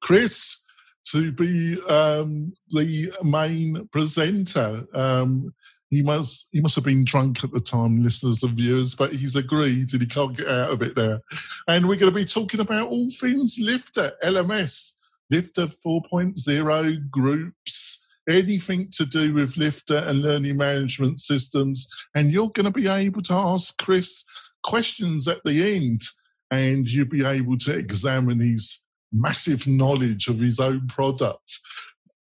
[0.00, 0.64] Chris
[1.06, 4.86] to be um, the main presenter.
[4.94, 5.54] Um,
[5.90, 9.36] he must he must have been drunk at the time, listeners and viewers, but he's
[9.36, 11.20] agreed and he can't get out of it now.
[11.66, 14.92] And we're going to be talking about all things Lifter, LMS,
[15.30, 21.88] Lifter 4.0 groups, anything to do with Lifter and learning management systems.
[22.14, 24.24] And you're going to be able to ask Chris
[24.62, 26.02] questions at the end,
[26.50, 31.58] and you'll be able to examine his massive knowledge of his own product.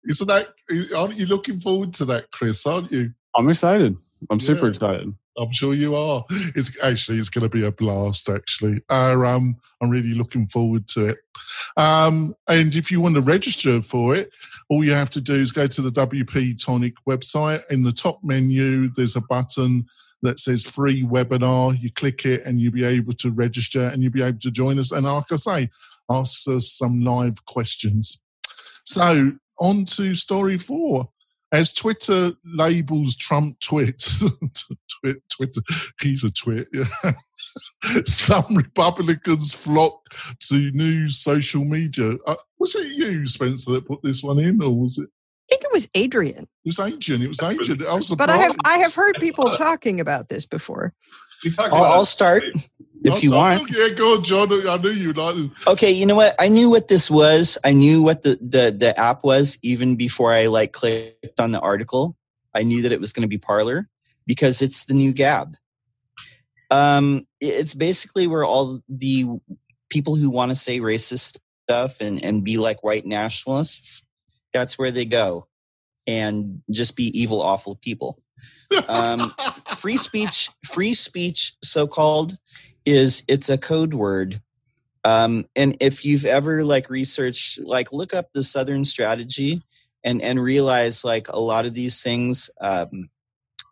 [0.05, 0.49] Isn't that,
[0.95, 2.65] aren't you looking forward to that, Chris?
[2.65, 3.11] Aren't you?
[3.35, 3.95] I'm excited.
[4.29, 4.45] I'm yeah.
[4.45, 5.13] super excited.
[5.37, 6.25] I'm sure you are.
[6.55, 8.29] It's actually it's going to be a blast.
[8.29, 11.19] Actually, uh, um, I'm really looking forward to it.
[11.77, 14.29] Um, and if you want to register for it,
[14.69, 17.61] all you have to do is go to the WP Tonic website.
[17.69, 19.85] In the top menu, there's a button
[20.21, 21.79] that says free webinar.
[21.81, 24.79] You click it, and you'll be able to register, and you'll be able to join
[24.79, 24.91] us.
[24.91, 25.69] And like I say,
[26.09, 28.21] ask us some live questions.
[28.85, 31.09] So on to story four
[31.51, 34.23] as Twitter labels Trump twits,
[35.31, 35.61] Twitter,
[36.01, 36.67] he's a twit.
[36.73, 36.85] Yeah.
[38.05, 40.01] Some Republicans flock
[40.47, 42.13] to new social media.
[42.25, 45.09] Uh, was it you, Spencer, that put this one in, or was it?
[45.09, 46.43] I think it was Adrian.
[46.43, 47.21] It was Adrian.
[47.21, 47.85] It was Adrian.
[47.85, 48.17] I was surprised.
[48.17, 50.93] But I have I have heard people talking about this before.
[51.57, 52.43] I'll, I'll start
[53.03, 53.69] if you want.
[53.69, 54.51] Yeah, go John.
[54.67, 55.17] I knew you'd
[55.67, 56.35] Okay, you know what?
[56.39, 57.57] I knew what this was.
[57.63, 61.59] I knew what the, the, the app was even before I like clicked on the
[61.59, 62.15] article.
[62.53, 63.89] I knew that it was going to be Parler
[64.27, 65.55] because it's the new Gab.
[66.69, 69.25] Um, it's basically where all the
[69.89, 74.07] people who want to say racist stuff and, and be like white nationalists,
[74.53, 75.47] that's where they go
[76.07, 78.21] and just be evil, awful people.
[78.87, 79.33] Um,
[79.75, 82.37] free speech, free speech, so called,
[82.85, 84.41] is it's a code word.
[85.03, 89.61] Um, and if you've ever like researched, like look up the Southern strategy
[90.03, 93.09] and and realize like a lot of these things um,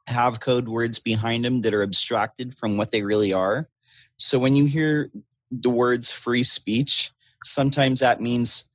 [0.08, 3.70] have code words behind them that are abstracted from what they really are.
[4.18, 5.12] So when you hear
[5.52, 7.12] the words free speech.
[7.44, 8.70] Sometimes that means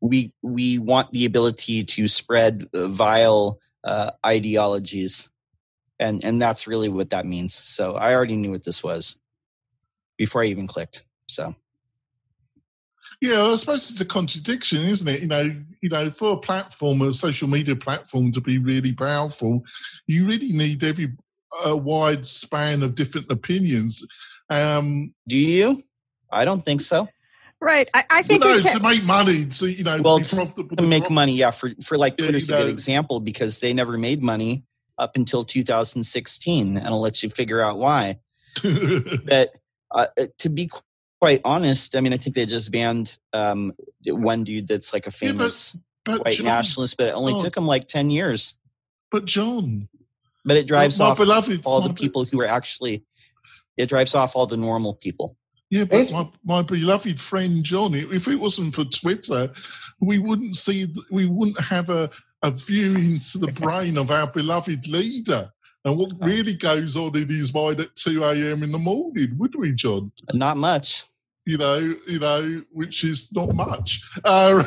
[0.00, 5.30] we we want the ability to spread vile uh, ideologies,
[5.98, 7.54] and and that's really what that means.
[7.54, 9.16] So I already knew what this was
[10.16, 11.04] before I even clicked.
[11.28, 11.54] So
[13.20, 15.22] yeah, I suppose it's a contradiction, isn't it?
[15.22, 19.64] You know, you know, for a platform, a social media platform, to be really powerful,
[20.06, 21.12] you really need every
[21.64, 24.04] a wide span of different opinions.
[24.50, 25.84] Um, Do you?
[26.32, 27.08] I don't think so.
[27.60, 27.88] Right.
[27.94, 30.36] I, I think no, can- to make money, to you know, Well, to, be to-
[30.36, 31.52] profitable, To make prof- money, yeah.
[31.52, 34.64] For for like Yeah, Twitter's you a good example because they never made money
[34.98, 38.18] up until 2016, and I'll let you figure out why.
[38.62, 39.56] But
[39.90, 40.80] uh, uh, to be qu-
[41.20, 43.72] quite honest, I mean, I think they just banned um,
[44.06, 47.32] one dude that's like a Yeah, but- famous but white John, nationalist, but it only
[47.32, 47.42] John.
[47.44, 48.54] took him like 10 years.
[49.10, 49.88] But John,
[50.44, 53.04] But it drives my off beloved, all my the be- people who are actually,
[53.78, 55.36] it drives off all the normal people.
[55.70, 59.50] Yeah, but my, my beloved friend John, if it wasn't for Twitter,
[60.00, 62.10] we wouldn't see, we wouldn't have a,
[62.44, 65.50] a view into the brain of our beloved leader
[65.84, 68.62] and what really goes on in his mind at 2 a.m.
[68.62, 70.12] in the morning, would we, John?
[70.32, 71.04] Not much.
[71.46, 74.02] You know, you know, which is not much.
[74.24, 74.62] Uh,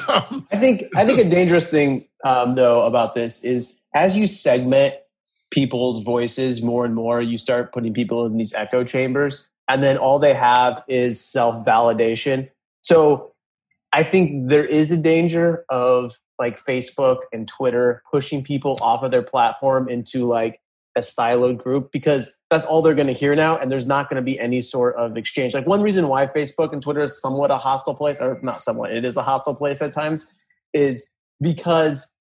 [0.52, 4.94] I think I think a dangerous thing um, though about this is as you segment
[5.50, 9.98] people's voices more and more, you start putting people in these echo chambers, and then
[9.98, 12.48] all they have is self validation.
[12.84, 13.34] So
[13.98, 19.10] I think there is a danger of like Facebook and Twitter pushing people off of
[19.10, 20.62] their platform into like
[20.96, 24.18] a siloed group because that's all they're going to hear now and there's not going
[24.18, 25.56] to be any sort of exchange.
[25.56, 28.92] Like one reason why facebook and twitter is somewhat a hostile place or not somewhat
[28.92, 30.32] it is a hostile place at times
[30.74, 31.10] is
[31.42, 32.14] because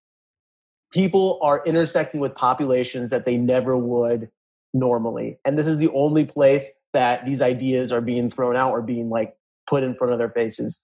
[0.92, 4.30] people are intersecting with populations that they never would
[4.72, 5.38] normally.
[5.44, 9.10] And this is the only place that these ideas are being thrown out or being
[9.10, 9.36] like
[9.66, 10.82] put in front of their faces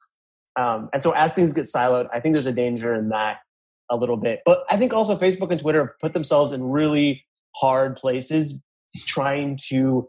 [0.57, 3.39] um, and so as things get siloed i think there's a danger in that
[3.91, 4.41] a little bit.
[4.47, 7.25] But i think also facebook and twitter have put themselves in really
[7.57, 8.63] hard places
[9.07, 10.09] trying to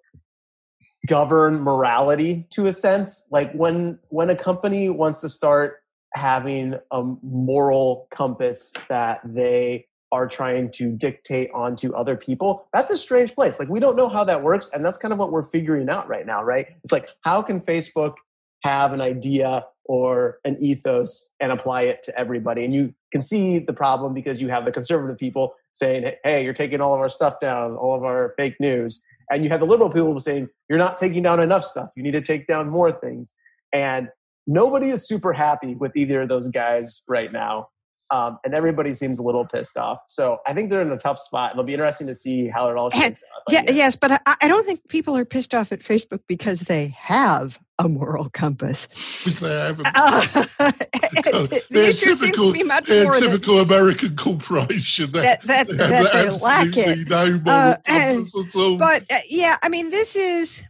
[1.07, 3.27] govern morality to a sense.
[3.31, 5.77] Like when when a company wants to start
[6.13, 12.97] having a moral compass that they are trying to dictate onto other people that's a
[12.97, 13.59] strange place.
[13.59, 16.07] Like we don't know how that works and that's kind of what we're figuring out
[16.07, 16.67] right now right?
[16.83, 18.15] It's like how can facebook
[18.63, 22.63] have an idea or an ethos and apply it to everybody.
[22.63, 26.53] And you can see the problem because you have the conservative people saying hey you're
[26.53, 29.03] taking all of our stuff down all of our fake news.
[29.31, 31.89] And you have the liberal people saying you're not taking down enough stuff.
[31.95, 33.35] You need to take down more things.
[33.71, 34.09] And
[34.45, 37.69] nobody is super happy with either of those guys right now
[38.13, 41.17] um, and everybody seems a little pissed off so i think they're in a tough
[41.19, 43.95] spot it'll be interesting to see how it all And- shakes out Yeah, But yes,
[43.95, 47.89] but I, I don't think people are pissed off at Facebook because they have a
[47.89, 48.87] moral compass.
[49.25, 49.87] which they haven't.
[49.93, 50.21] Uh,
[50.61, 55.11] the They're issue seems typical, to be much they're more that, typical American corporation.
[55.11, 57.09] They, that, that, they that have they lack it.
[57.09, 58.77] no moral Uh, compass at all.
[58.77, 60.61] But uh, yeah, I mean, this is,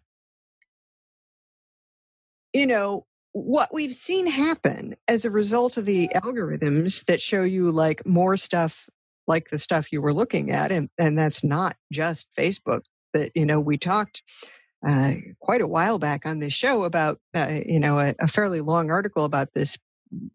[2.54, 7.72] you know, what we've seen happen as a result of the algorithms that show you
[7.72, 8.88] like more stuff
[9.28, 10.72] like the stuff you were looking at.
[10.72, 14.22] And, and that's not just Facebook that, you know, we talked
[14.86, 18.62] uh, quite a while back on this show about, uh, you know, a, a fairly
[18.62, 19.78] long article about this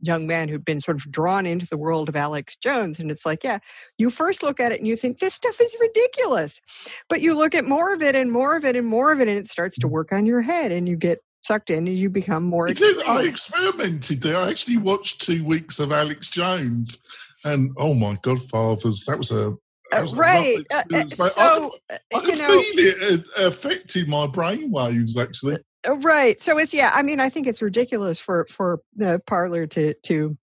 [0.01, 2.99] young man who'd been sort of drawn into the world of Alex Jones.
[2.99, 3.59] And it's like, yeah,
[3.97, 6.61] you first look at it and you think this stuff is ridiculous.
[7.09, 9.29] But you look at more of it and more of it and more of it,
[9.29, 12.11] and it starts to work on your head and you get sucked in and you
[12.11, 14.37] become more I did- I experimented there.
[14.37, 16.99] I actually watched two weeks of Alex Jones,
[17.45, 19.57] and oh my God, fathers, that was a
[19.91, 20.67] Uh, was a rough right.
[20.71, 25.17] Uh, uh, so, I, uh, I you know, feel it uh, affecting my brain waves.
[25.17, 25.59] Actually,
[26.01, 29.95] right so it's yeah i mean i think it's ridiculous for for the Parler to
[29.95, 30.37] to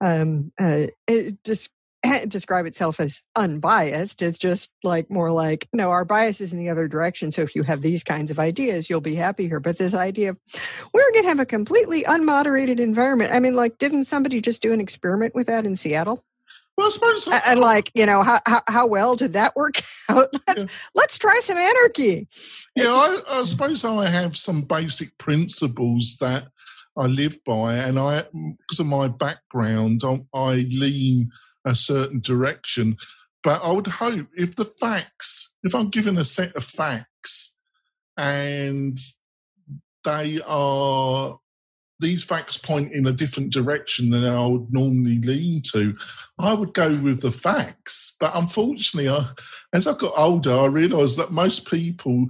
[0.00, 0.86] um uh
[1.44, 1.70] just
[2.28, 4.22] describe itself as unbiased.
[4.22, 7.54] It's just like more like no our bias is in the other direction so if
[7.54, 9.60] you have these kinds of ideas you'll be happy here.
[9.60, 10.38] But this idea of
[10.92, 14.72] we're going to have a completely unmoderated environment i mean like didn't somebody just do
[14.72, 16.24] an experiment with that in seattle?
[16.76, 19.74] Well, I suppose and like you know how how, how well did that work
[20.08, 20.28] out?
[20.48, 20.70] Let's Yeah.
[20.94, 22.28] let's try some anarchy.
[22.74, 26.48] Yeah, I, I suppose I have some basic principles that
[26.96, 31.30] I live by, and I, because of my background, I, I lean
[31.64, 32.96] a certain direction.
[33.42, 37.56] But I would hope if the facts, if I'm given a set of facts,
[38.16, 38.98] and
[40.04, 41.38] they are
[42.00, 45.96] these facts point in a different direction than I would normally lean to,
[46.38, 48.16] I would go with the facts.
[48.20, 49.30] But unfortunately, I,
[49.72, 52.26] as I got older, I realised that most people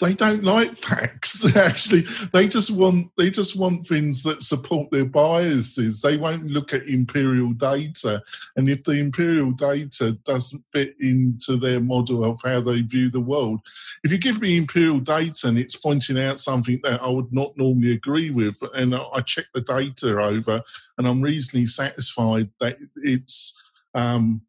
[0.00, 1.56] they don't like facts.
[1.56, 6.00] Actually, they just want they just want things that support their biases.
[6.00, 8.22] They won't look at imperial data,
[8.56, 13.20] and if the imperial data doesn't fit into their model of how they view the
[13.20, 13.60] world,
[14.04, 17.56] if you give me imperial data and it's pointing out something that I would not
[17.56, 20.62] normally agree with, and I check the data over,
[20.98, 23.62] and I'm reasonably satisfied that it's
[23.94, 24.42] um,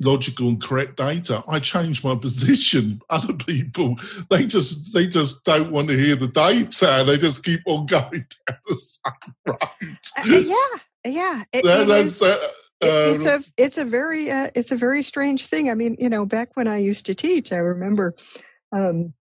[0.00, 3.00] logical and correct data, I change my position.
[3.10, 3.96] Other people,
[4.30, 7.04] they just they just don't want to hear the data.
[7.06, 9.58] They just keep on going down the same road.
[9.62, 11.42] Uh, yeah, yeah.
[11.52, 12.36] It, it is, uh,
[12.80, 15.70] it's a it's a very uh, it's a very strange thing.
[15.70, 18.14] I mean, you know, back when I used to teach, I remember.
[18.72, 19.14] Um,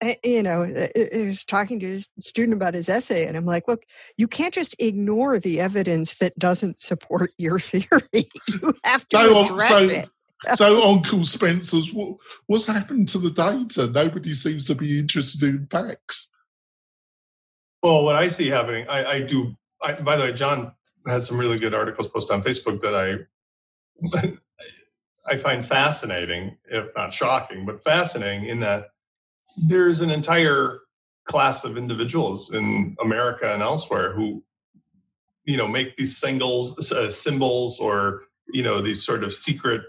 [0.00, 3.44] Eh, you know, I eh, was talking to his student about his essay, and I'm
[3.44, 3.82] like, "Look,
[4.16, 8.02] you can't just ignore the evidence that doesn't support your theory.
[8.12, 10.08] you have to so, address so, it."
[10.54, 13.88] so, Uncle Spencer's, what, what's happened to the data?
[13.88, 16.30] Nobody seems to be interested in facts.
[17.82, 19.54] Well, what I see happening, I, I do.
[19.82, 20.72] I, by the way, John
[21.06, 24.28] had some really good articles posted on Facebook that I
[25.26, 28.90] I find fascinating, if not shocking, but fascinating in that
[29.56, 30.80] there's an entire
[31.24, 34.42] class of individuals in America and elsewhere who,
[35.44, 38.22] you know, make these singles, uh, symbols or,
[38.52, 39.82] you know, these sort of secret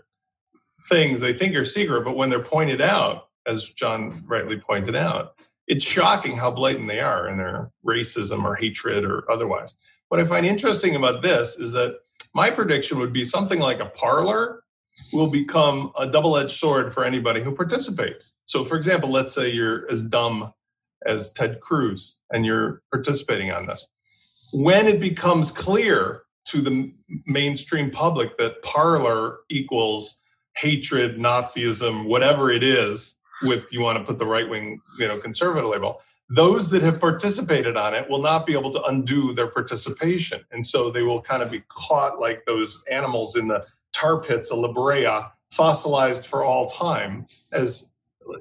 [0.88, 5.36] things they think are secret, but when they're pointed out, as John rightly pointed out,
[5.68, 9.76] it's shocking how blatant they are in their racism or hatred or otherwise.
[10.10, 11.99] What I find interesting about this is that
[12.34, 14.64] my prediction would be something like a Parler
[15.12, 18.36] will become a double edged sword for anybody who participates.
[18.45, 20.54] So, for example, let's say you're as dumb
[21.06, 23.88] as Ted Cruz and you're participating on this.
[24.52, 26.91] When it becomes clear to the
[27.28, 30.20] mainstream public that Parler equals
[30.56, 35.18] hatred, Nazism, whatever it is, with you want to put the right wing, you know,
[35.18, 39.47] conservative label, those that have participated on it will not be able to undo their
[39.47, 40.41] participation.
[40.52, 43.66] And so they will kind of be caught like those animals in the
[44.00, 47.91] tar pits of La Brea, fossilized for all time as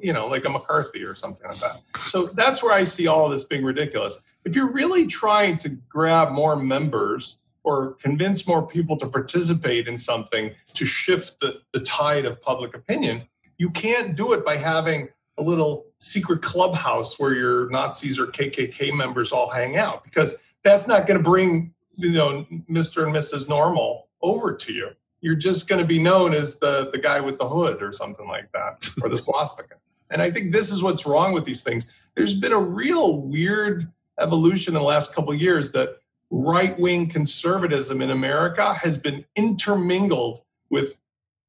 [0.03, 1.83] you know, like a McCarthy or something like that.
[2.05, 4.21] So that's where I see all of this being ridiculous.
[4.45, 9.97] If you're really trying to grab more members or convince more people to participate in
[9.99, 13.23] something to shift the, the tide of public opinion,
[13.57, 18.95] you can't do it by having a little secret clubhouse where your Nazis or KKK
[18.95, 23.05] members all hang out because that's not going to bring you know Mr.
[23.05, 23.49] and Mrs.
[23.49, 24.91] Normal over to you
[25.21, 28.27] you're just going to be known as the the guy with the hood or something
[28.27, 29.75] like that or the swastika.
[30.11, 31.87] And i think this is what's wrong with these things.
[32.15, 35.99] There's been a real weird evolution in the last couple of years that
[36.31, 41.01] right-wing conservatism in america has been intermingled with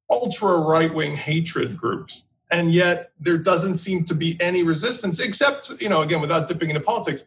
[0.08, 2.24] ultra right-wing hatred groups.
[2.50, 6.70] And yet there doesn't seem to be any resistance except you know again without dipping
[6.70, 7.24] into politics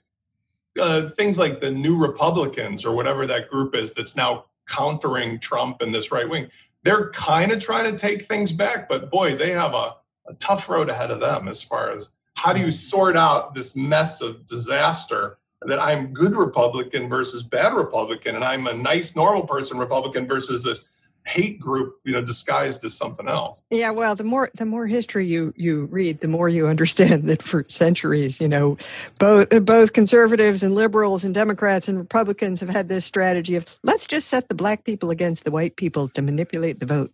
[0.81, 5.82] uh, things like the new republicans or whatever that group is that's now countering Trump
[5.82, 6.47] and this right wing.
[6.84, 9.95] They're kind of trying to take things back, but boy, they have a,
[10.28, 13.76] a tough road ahead of them as far as how do you sort out this
[13.76, 19.47] mess of disaster that I'm good Republican versus bad Republican, and I'm a nice normal
[19.47, 20.89] person Republican versus this
[21.26, 23.63] hate group you know disguised as something else.
[23.69, 27.41] Yeah well the more the more history you you read the more you understand that
[27.41, 28.78] for centuries you know
[29.19, 33.80] both uh, both conservatives and liberals and democrats and republicans have had this strategy of
[33.84, 37.11] let's just set the black people against the white people to manipulate the vote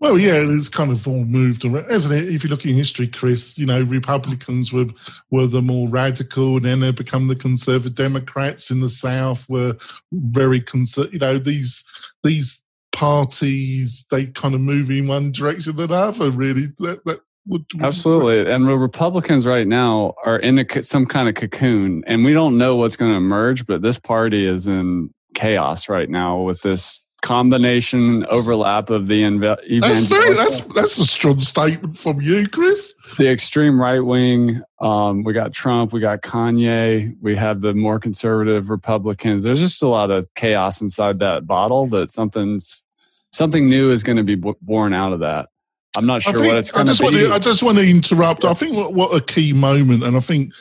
[0.00, 2.32] well, yeah, it's kind of all moved around, isn't it?
[2.32, 4.86] If you look in history, Chris, you know, Republicans were
[5.30, 9.76] were the more radical, and then they become the conservative Democrats in the South were
[10.12, 11.14] very conservative.
[11.14, 11.84] You know, these
[12.22, 16.30] these parties they kind of move in one direction than the other.
[16.30, 18.52] Really, that, that would, absolutely.
[18.52, 22.56] And the Republicans right now are in a, some kind of cocoon, and we don't
[22.56, 23.66] know what's going to emerge.
[23.66, 29.80] But this party is in chaos right now with this combination overlap of the inv-
[29.80, 32.94] that's very that's that's a strong statement from you chris.
[33.16, 37.98] The extreme right wing um, we got trump we got kanye we have the more
[37.98, 39.42] conservative republicans.
[39.42, 42.84] There's just a lot of chaos inside that bottle that something's
[43.32, 45.48] something new is going to be b- born out of that.
[45.96, 47.18] I'm not sure think, what it's going to be.
[47.18, 48.44] To, i just want to interrupt.
[48.44, 48.50] Yeah.
[48.50, 50.52] i think what, what a key moment and i think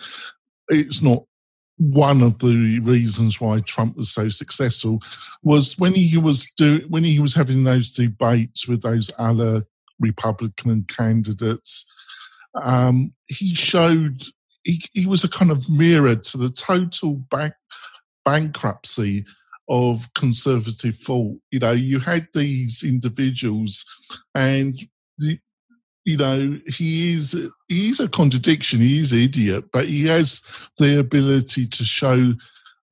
[0.70, 1.24] it's not
[1.78, 5.00] one of the reasons why Trump was so successful
[5.44, 9.64] was when he was do when he was having those debates with those other
[10.00, 11.86] Republican candidates.
[12.56, 14.24] Um, he showed
[14.64, 17.54] he, he was a kind of mirror to the total back,
[18.26, 19.26] bankruptcy
[19.70, 21.38] of conservative thought.
[21.52, 23.86] You know, you had these individuals,
[24.34, 24.78] and
[26.08, 27.36] you know, he is
[27.68, 28.80] he's a contradiction.
[28.80, 30.41] He's an idiot, but he has
[30.78, 32.34] the ability to show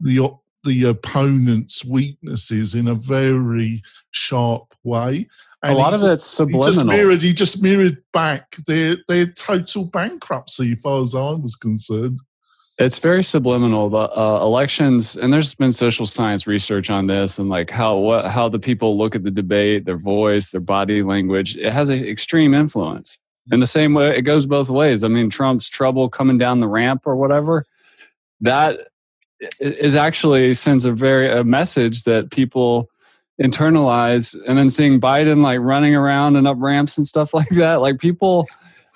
[0.02, 0.30] the
[0.66, 5.30] the opponent's weaknesses in a very sharp way.
[5.64, 6.68] And a lot of just, it's subliminal.
[6.68, 7.22] He just mirrored.
[7.22, 12.20] He just mirrored back their their total bankruptcy, as far as I was concerned.
[12.78, 13.90] It's very subliminal.
[13.90, 18.26] The uh, elections, and there's been social science research on this, and like how what
[18.26, 21.56] how the people look at the debate, their voice, their body language.
[21.56, 23.18] It has an extreme influence.
[23.52, 25.04] In the same way, it goes both ways.
[25.04, 27.66] I mean, Trump's trouble coming down the ramp or whatever,
[28.42, 28.88] that
[29.60, 32.90] is actually sends a very a message that people
[33.42, 37.76] internalize and then seeing Biden like running around and up ramps and stuff like that
[37.76, 38.48] like people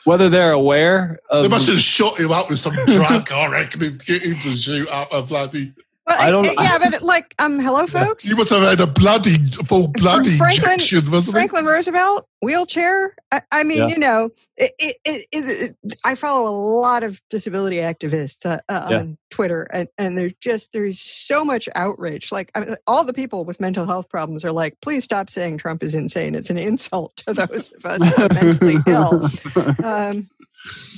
[0.09, 3.83] whether they're aware of they must have shot him up with some drug I reckon
[3.83, 5.71] and get him to shoot up a bloody
[6.09, 6.45] well, I don't.
[6.45, 8.25] Yeah, but like, um, hello, folks.
[8.25, 11.69] You must have had a bloody, full bloody Franklin, injection, wasn't Franklin it?
[11.69, 13.15] Roosevelt wheelchair.
[13.31, 13.87] I, I mean, yeah.
[13.87, 18.87] you know, it, it, it, it, I follow a lot of disability activists uh, uh,
[18.89, 18.97] yeah.
[18.97, 22.31] on Twitter, and, and there's just there's so much outrage.
[22.31, 25.59] Like, I mean, all the people with mental health problems are like, please stop saying
[25.59, 26.35] Trump is insane.
[26.35, 29.29] It's an insult to those of us who are mentally ill.
[29.83, 30.29] Um,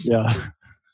[0.04, 0.34] yeah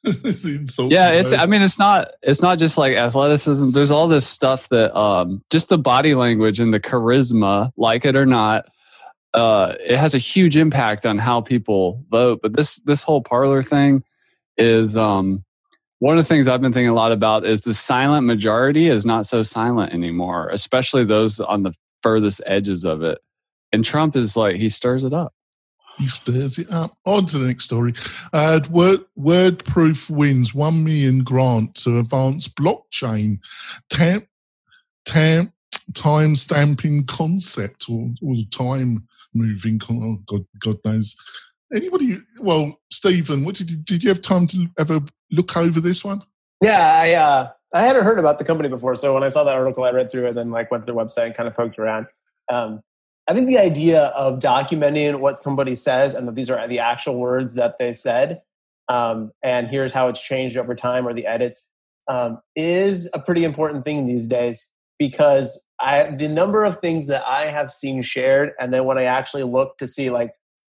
[0.90, 3.72] yeah it's i mean it's not it's not just like athleticism.
[3.72, 8.16] There's all this stuff that um just the body language and the charisma like it
[8.16, 8.66] or not
[9.34, 12.40] uh it has a huge impact on how people vote.
[12.42, 14.04] But this this whole Parler thing
[14.58, 15.44] is um
[16.00, 19.06] one of the things i've been thinking a lot about is the silent majority is
[19.06, 23.20] not so silent anymore especially those on the furthest edges of it.
[23.72, 25.34] And trump is like he stirs it up
[25.98, 26.98] he stirs it up.
[27.06, 27.94] On to the next story.
[28.34, 33.40] Uh, Word, WordProof wins 1 million grant to advance blockchain
[33.90, 34.28] tam,
[35.06, 35.54] tam,
[35.94, 39.80] time stamping concept or, or time moving.
[39.90, 41.16] Oh, God, God knows.
[41.74, 42.22] Anybody?
[42.40, 46.22] Well, Stephen, what did you, did you have time to ever look over this one?
[46.62, 49.54] Yeah, I uh, I hadn't heard about the company before, so when I saw that
[49.54, 51.56] article, I read through it, and then like went to their website and kind of
[51.56, 52.08] poked around.
[52.52, 52.82] Um,
[53.28, 57.20] I think the idea of documenting what somebody says and that these are the actual
[57.20, 58.42] words that they said,
[58.88, 61.70] um, and here's how it's changed over time or the edits,
[62.08, 67.24] um, is a pretty important thing these days because I the number of things that
[67.28, 70.32] I have seen shared, and then when I actually look to see like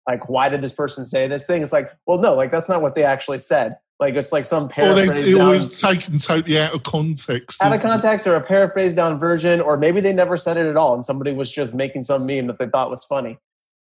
[0.09, 2.83] like why did this person say this thing, it's like well no, like that's not
[2.83, 3.77] what they actually said.
[4.01, 5.11] Like it's like some paraphrase.
[5.11, 7.63] Or they, it always taken totally out of context.
[7.63, 8.31] Out of context, it?
[8.31, 11.33] or a paraphrased down version, or maybe they never said it at all, and somebody
[11.33, 13.39] was just making some meme that they thought was funny.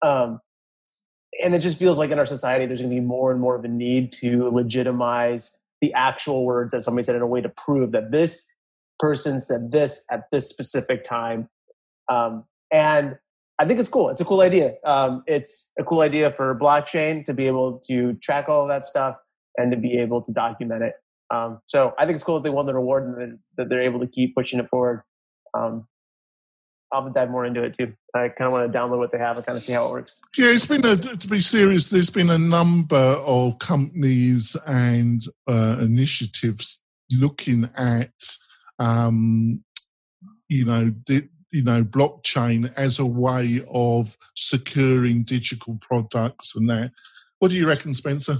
[0.03, 0.39] Um,
[1.41, 3.55] and it just feels like in our society, there's going to be more and more
[3.55, 7.49] of a need to legitimize the actual words that somebody said in a way to
[7.49, 8.47] prove that this
[8.99, 11.49] person said this at this specific time.
[12.07, 13.17] Um, and
[13.57, 14.09] I think it's cool.
[14.09, 14.75] It's a cool idea.
[14.85, 18.85] Um, it's a cool idea for blockchain to be able to track all of that
[18.85, 19.17] stuff
[19.57, 20.93] and to be able to document it.
[21.33, 23.99] Um, so I think it's cool that they won the award and that they're able
[24.01, 25.03] to keep pushing it forward.
[25.53, 25.87] Um,
[26.91, 27.93] I'll have to dive more into it too.
[28.13, 29.91] I kind of want to download what they have and kind of see how it
[29.91, 30.21] works.
[30.37, 31.89] Yeah, it's been a, to be serious.
[31.89, 38.11] There's been a number of companies and uh, initiatives looking at,
[38.77, 39.63] um,
[40.49, 40.93] you know,
[41.51, 46.91] you know, blockchain as a way of securing digital products and that.
[47.39, 48.37] What do you reckon, Spencer?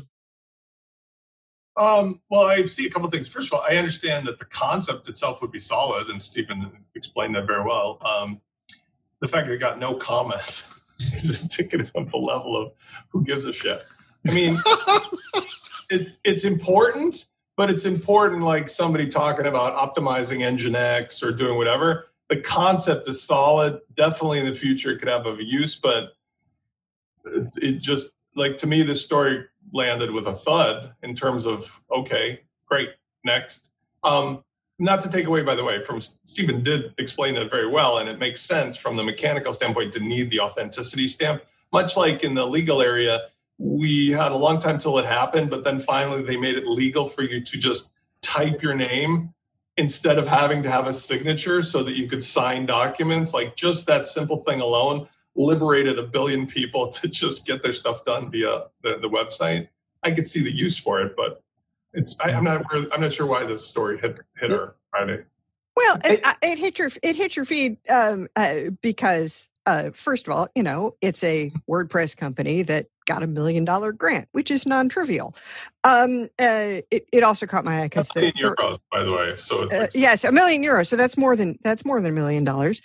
[1.75, 3.27] Um, well, I see a couple things.
[3.27, 7.35] First of all, I understand that the concept itself would be solid, and Stephen explained
[7.35, 7.99] that very well.
[8.05, 8.39] Um,
[9.21, 12.73] the fact that it got no comments is indicative of the level of
[13.09, 13.83] who gives a shit.
[14.27, 14.57] I mean,
[15.89, 17.25] it's it's important,
[17.57, 22.05] but it's important like somebody talking about optimizing Nginx or doing whatever.
[22.29, 23.79] The concept is solid.
[23.95, 26.13] Definitely in the future, it could have a use, but
[27.25, 31.81] it, it just like to me, this story landed with a thud in terms of
[31.91, 32.89] okay, great,
[33.23, 33.71] next.
[34.03, 34.43] Um,
[34.79, 38.09] not to take away, by the way, from Stephen did explain that very well, and
[38.09, 41.43] it makes sense from the mechanical standpoint to need the authenticity stamp.
[41.71, 45.63] Much like in the legal area, we had a long time till it happened, but
[45.63, 49.33] then finally they made it legal for you to just type your name
[49.77, 53.33] instead of having to have a signature so that you could sign documents.
[53.33, 58.05] Like just that simple thing alone liberated a billion people to just get their stuff
[58.05, 59.67] done via the, the website.
[60.03, 61.41] I could see the use for it, but
[61.93, 65.23] it's I, am not I'm not sure why this story hit hit our Friday.
[65.75, 70.33] Well, it, it hit your it hit your feed um, uh, because uh, first of
[70.33, 74.65] all, you know it's a WordPress company that got a million dollar grant, which is
[74.65, 75.35] non trivial.
[75.85, 79.35] Um, uh, it, it also caught my eye because the euros, by the way.
[79.35, 80.87] So it's uh, yes, a million euros.
[80.87, 82.81] So that's more than that's more than a million dollars.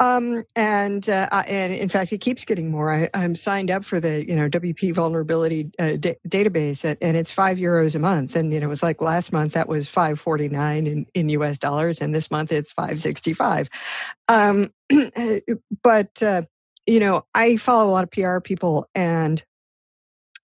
[0.00, 2.92] Um, and uh, and in fact, it keeps getting more.
[2.92, 7.16] I, am signed up for the you know WP vulnerability uh, da- database, at, and
[7.16, 8.36] it's five euros a month.
[8.36, 11.28] And you know, it was like last month that was five forty nine in in
[11.30, 11.56] U.S.
[11.56, 13.70] dollars, and this month it's five sixty five.
[14.28, 14.72] Um,
[15.82, 16.42] but uh,
[16.86, 19.42] you know, I follow a lot of PR people, and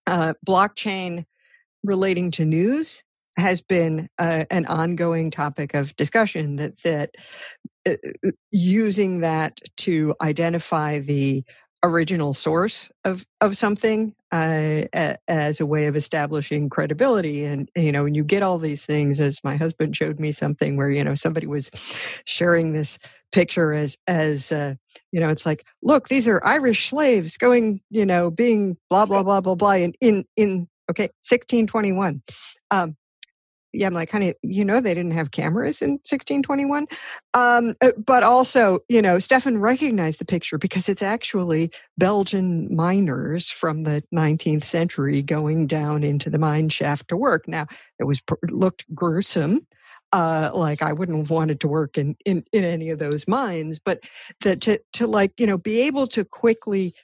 [0.09, 1.25] uh, blockchain
[1.83, 3.03] relating to news
[3.37, 7.15] has been uh, an ongoing topic of discussion that that
[7.87, 7.95] uh,
[8.25, 11.43] uh, using that to identify the
[11.83, 17.45] original source of of something uh, a, as a way of establishing credibility.
[17.45, 20.75] And you know when you get all these things as my husband showed me something
[20.75, 21.71] where you know somebody was
[22.25, 22.99] sharing this
[23.31, 24.73] picture as as uh,
[25.11, 29.23] you know it's like look these are irish slaves going you know being blah blah
[29.23, 32.21] blah blah blah in in in okay 1621
[32.71, 32.95] um
[33.73, 36.87] yeah, I'm like, honey, you know, they didn't have cameras in 1621.
[37.33, 43.49] Um, uh, but also, you know, Stefan recognized the picture because it's actually Belgian miners
[43.49, 47.47] from the 19th century going down into the mine shaft to work.
[47.47, 47.67] Now,
[47.99, 49.67] it was looked gruesome.
[50.11, 53.79] Uh, like I wouldn't have wanted to work in, in, in any of those mines,
[53.79, 54.03] but
[54.41, 56.95] that to, to like, you know, be able to quickly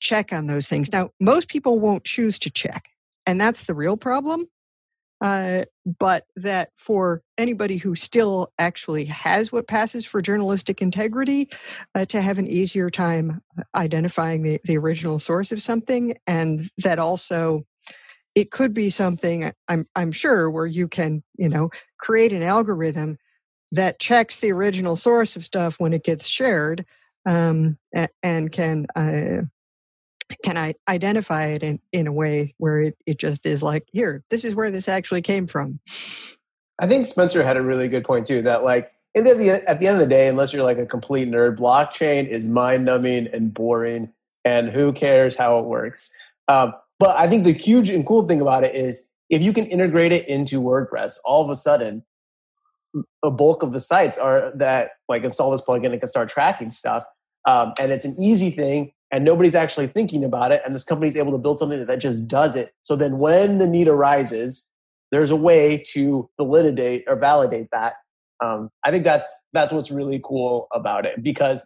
[0.00, 0.90] check on those things.
[0.90, 2.88] Now, most people won't choose to check.
[3.26, 4.46] And that's the real problem
[5.24, 5.64] uh,
[5.98, 11.48] but that for anybody who still actually has what passes for journalistic integrity,
[11.94, 13.40] uh, to have an easier time
[13.74, 17.64] identifying the, the original source of something, and that also
[18.34, 23.18] it could be something I'm I'm sure where you can you know create an algorithm
[23.72, 26.84] that checks the original source of stuff when it gets shared
[27.26, 27.78] um,
[28.22, 29.42] and can uh,
[30.42, 34.22] can I identify it in, in a way where it, it just is like, here,
[34.30, 35.80] this is where this actually came from.
[36.78, 39.86] I think Spencer had a really good point too, that like at the, at the
[39.86, 43.52] end of the day, unless you're like a complete nerd, blockchain is mind numbing and
[43.52, 44.12] boring
[44.44, 46.12] and who cares how it works.
[46.48, 49.66] Um, but I think the huge and cool thing about it is if you can
[49.66, 52.04] integrate it into WordPress, all of a sudden,
[53.24, 56.70] a bulk of the sites are that like install this plugin and can start tracking
[56.70, 57.04] stuff.
[57.46, 61.16] Um, and it's an easy thing and nobody's actually thinking about it and this company's
[61.16, 64.68] able to build something that just does it so then when the need arises
[65.12, 67.94] there's a way to validate or validate that
[68.44, 71.64] um, i think that's that's what's really cool about it because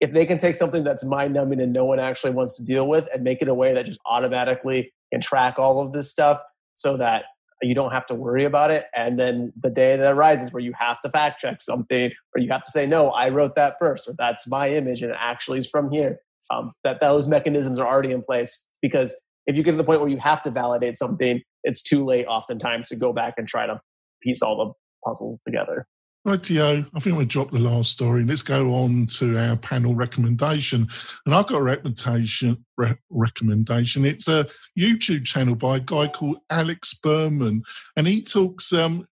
[0.00, 2.88] if they can take something that's mind numbing and no one actually wants to deal
[2.88, 6.40] with and make it a way that just automatically can track all of this stuff
[6.74, 7.24] so that
[7.62, 10.72] you don't have to worry about it and then the day that arises where you
[10.78, 14.08] have to fact check something or you have to say no i wrote that first
[14.08, 16.18] or that's my image and it actually is from here
[16.50, 19.14] um, that those mechanisms are already in place because
[19.46, 22.26] if you get to the point where you have to validate something, it's too late
[22.26, 23.80] oftentimes to go back and try to
[24.22, 25.86] piece all the puzzles together.
[26.22, 26.84] Right, Theo.
[26.94, 30.86] I think we'll drop the last story let's go on to our panel recommendation.
[31.24, 32.62] And I've got a recommendation.
[32.76, 34.04] Re- recommendation.
[34.04, 34.46] It's a
[34.78, 37.62] YouTube channel by a guy called Alex Berman,
[37.96, 38.70] and he talks.
[38.72, 39.06] Um,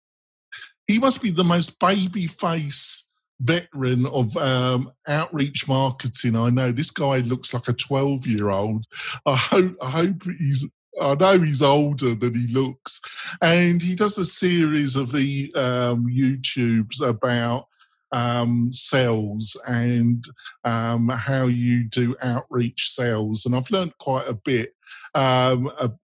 [0.87, 3.07] he must be the most baby face
[3.39, 6.35] veteran of um, outreach marketing.
[6.35, 8.85] I know this guy looks like a 12 year old.
[9.25, 10.67] I hope, I hope he's,
[11.01, 13.01] I know he's older than he looks.
[13.41, 17.67] And he does a series of the um, YouTubes about
[18.11, 20.23] um, sales and
[20.63, 23.45] um, how you do outreach sales.
[23.45, 24.73] And I've learned quite a bit
[25.13, 25.71] um,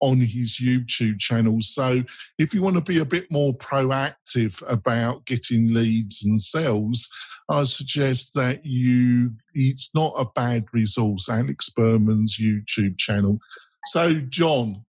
[0.02, 1.62] on his YouTube channel.
[1.62, 2.04] So
[2.38, 7.10] if you want to be a bit more proactive about getting leads and sales,
[7.48, 13.40] I suggest that you, it's not a bad resource, Alex Berman's YouTube channel.
[13.88, 14.86] So, John,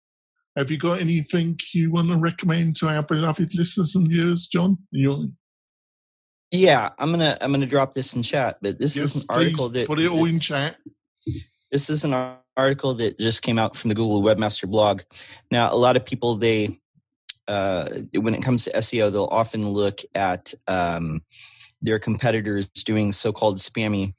[0.55, 4.77] have you got anything you want to recommend to our beloved listeners and viewers, John?
[4.91, 5.27] You're...
[6.51, 9.69] Yeah, I'm gonna I'm gonna drop this in chat, but this yes, is an article
[9.69, 10.75] that put it all in chat.
[11.71, 12.13] This is an
[12.55, 15.01] article that just came out from the Google Webmaster blog.
[15.49, 16.79] Now, a lot of people they
[17.47, 21.23] uh, when it comes to SEO, they'll often look at um,
[21.83, 24.15] their competitors doing so-called spammy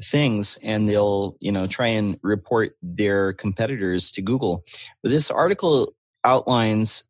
[0.00, 4.64] things, and they'll you know try and report their competitors to Google.
[5.02, 5.92] But this article
[6.24, 7.04] outlines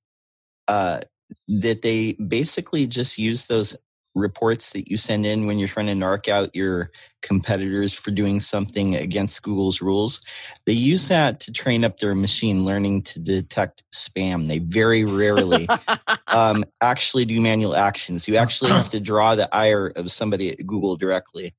[0.66, 1.00] uh,
[1.46, 3.76] that they basically just use those
[4.18, 6.90] reports that you send in when you're trying to narc out your
[7.22, 10.20] competitors for doing something against Google's rules.
[10.66, 14.48] They use that to train up their machine learning to detect spam.
[14.48, 15.68] They very rarely
[16.26, 18.28] um, actually do manual actions.
[18.28, 21.54] You actually have to draw the ire of somebody at Google directly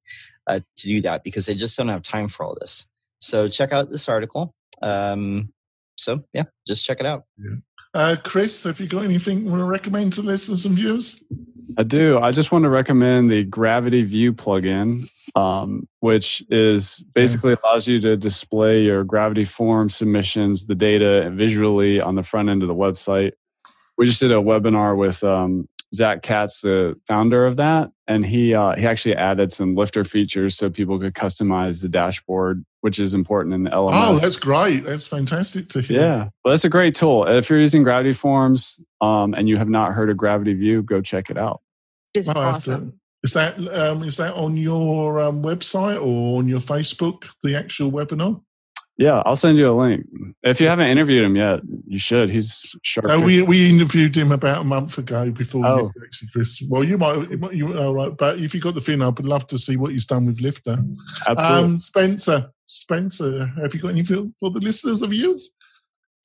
[0.47, 2.89] uh, to do that because they just don't have time for all this.
[3.19, 4.53] So check out this article.
[4.81, 5.51] Um,
[5.97, 7.23] so yeah, just check it out.
[7.37, 7.55] Yeah.
[7.93, 11.23] Uh, Chris, have you got anything you want to recommend to listeners and viewers?
[11.77, 12.19] I do.
[12.19, 17.99] I just want to recommend the Gravity View plugin, um, which is basically allows you
[18.01, 22.75] to display your Gravity form submissions, the data visually on the front end of the
[22.75, 23.33] website.
[23.97, 28.53] We just did a webinar with um, Zach Katz, the founder of that, and he
[28.53, 33.13] uh, he actually added some lifter features so people could customize the dashboard, which is
[33.13, 33.91] important in the LMS.
[33.93, 34.83] Oh, that's great!
[34.83, 36.01] That's fantastic to hear.
[36.01, 37.27] Yeah, well, that's a great tool.
[37.27, 41.01] If you're using Gravity Forms um, and you have not heard of Gravity View, go
[41.01, 41.61] check it out.
[42.13, 42.99] It's awesome.
[43.23, 47.29] Is that um, is that on your um, website or on your Facebook?
[47.43, 48.41] The actual webinar.
[48.99, 50.05] Yeah, I'll send you a link.
[50.43, 52.29] If you haven't interviewed him yet, you should.
[52.29, 53.07] He's sharp.
[53.07, 55.91] No, we we interviewed him about a month ago before oh.
[56.03, 56.61] actually, Chris.
[56.69, 59.57] Well, you might you know, right, but if you got the thing, I'd love to
[59.57, 60.83] see what he's done with Lifter.
[61.25, 62.51] Absolutely, um, Spencer.
[62.65, 65.49] Spencer, have you got anything for the listeners of yours?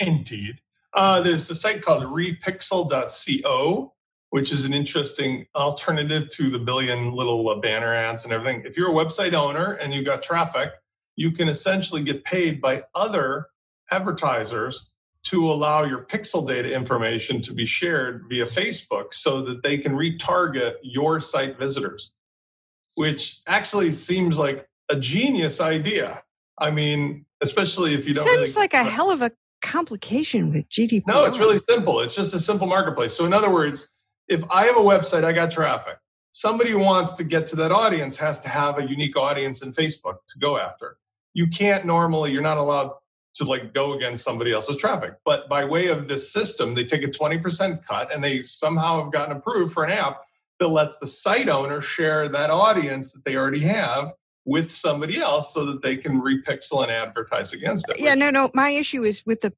[0.00, 0.60] Indeed.
[0.94, 3.92] Uh, there's a site called repixel.co,
[4.30, 8.64] which is an interesting alternative to the billion little uh, banner ads and everything.
[8.66, 10.72] If you're a website owner and you've got traffic,
[11.16, 13.46] you can essentially get paid by other
[13.90, 14.90] advertisers
[15.24, 19.92] to allow your pixel data information to be shared via Facebook so that they can
[19.92, 22.12] retarget your site visitors,
[22.94, 26.22] which actually seems like a genius idea.
[26.58, 28.24] I mean, especially if you don't.
[28.26, 29.30] Seems really like a hell of a
[29.62, 31.06] complication with GDPR.
[31.06, 32.00] No, it's really simple.
[32.00, 33.14] It's just a simple marketplace.
[33.14, 33.88] So, in other words,
[34.28, 35.96] if I have a website, I got traffic.
[36.32, 39.72] Somebody who wants to get to that audience has to have a unique audience in
[39.72, 40.98] Facebook to go after
[41.34, 42.92] you can't normally, you're not allowed
[43.34, 45.14] to like go against somebody else's traffic.
[45.24, 49.12] But by way of this system, they take a 20% cut and they somehow have
[49.12, 50.22] gotten approved for an app
[50.60, 54.12] that lets the site owner share that audience that they already have
[54.44, 57.98] with somebody else so that they can repixel and advertise against it.
[57.98, 58.50] Yeah, no, no.
[58.54, 59.52] My issue is with the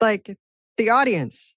[0.00, 0.36] like
[0.76, 1.54] the audience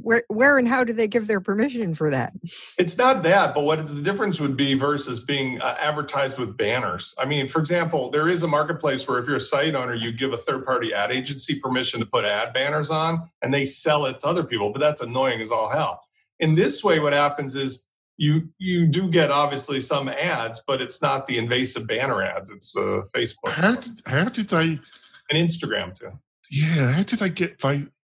[0.00, 2.32] where where and how do they give their permission for that?
[2.78, 7.14] It's not that but what the difference would be versus being uh, advertised with banners.
[7.18, 10.12] I mean for example there is a marketplace where if you're a site owner you
[10.12, 14.06] give a third party ad agency permission to put ad banners on and they sell
[14.06, 16.02] it to other people but that's annoying as all hell.
[16.40, 17.84] In this way what happens is
[18.16, 22.50] you you do get obviously some ads but it's not the invasive banner ads.
[22.50, 23.50] It's uh, facebook.
[23.50, 24.80] How did, how did they
[25.30, 26.12] and instagram too
[26.52, 27.58] yeah how did they get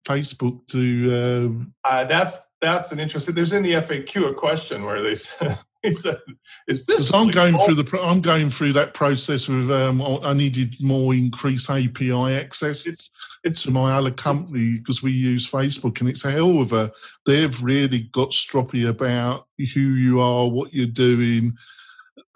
[0.08, 1.44] Facebook to?
[1.46, 1.74] Um...
[1.84, 3.34] Uh, that's that's an interesting.
[3.34, 6.20] There's in the FAQ a question where they said, he said,
[6.66, 8.00] "Is this?" I'm going through the.
[8.00, 9.70] I'm going through that process with.
[9.70, 12.86] Um, I needed more increased API access.
[12.86, 13.10] It's,
[13.44, 16.90] it's to my other company because we use Facebook, and it's a hell of a.
[17.26, 21.56] They've really got stroppy about who you are, what you're doing.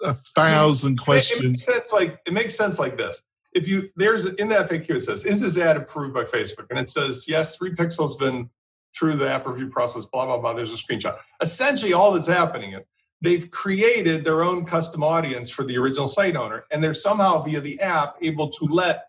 [0.04, 1.40] A thousand it, questions.
[1.40, 3.22] It makes sense like it makes sense like this
[3.52, 6.66] if you there's in the FAQ it says, is this ad approved by Facebook?
[6.70, 8.48] And it says, yes, Repixel's been
[8.94, 10.52] through the app review process, blah, blah, blah.
[10.52, 11.18] There's a screenshot.
[11.40, 12.84] Essentially, all that's happening is
[13.20, 17.60] they've created their own custom audience for the original site owner, and they're somehow via
[17.60, 19.08] the app able to let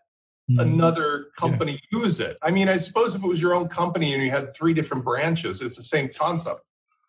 [0.50, 0.60] mm.
[0.60, 1.98] another company yeah.
[2.00, 2.38] use it.
[2.42, 5.04] I mean, I suppose if it was your own company and you had three different
[5.04, 6.62] branches, it's the same concept.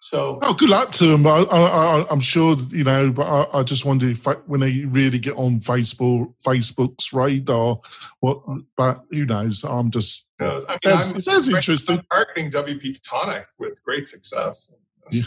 [0.06, 1.26] So, oh, good luck to them.
[1.26, 5.18] I, I, am sure you know, but I, I, just wonder if when they really
[5.18, 7.80] get on Facebook, Facebook's radar,
[8.20, 8.40] what?
[8.78, 9.64] But who knows?
[9.64, 10.28] I'm just.
[10.40, 11.98] I mean, it sounds interesting.
[11.98, 14.70] I'm targeting WP Tonic with great success.
[15.10, 15.26] your,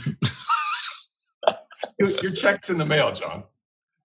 [1.98, 3.42] your check's in the mail, John.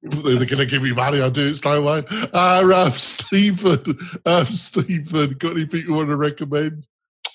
[0.02, 1.22] They're going to give me money.
[1.22, 2.04] I'll do it straight away.
[2.10, 3.96] Uh, uh, Stephen,
[4.26, 6.88] uh, Stephen, got anything you want to recommend?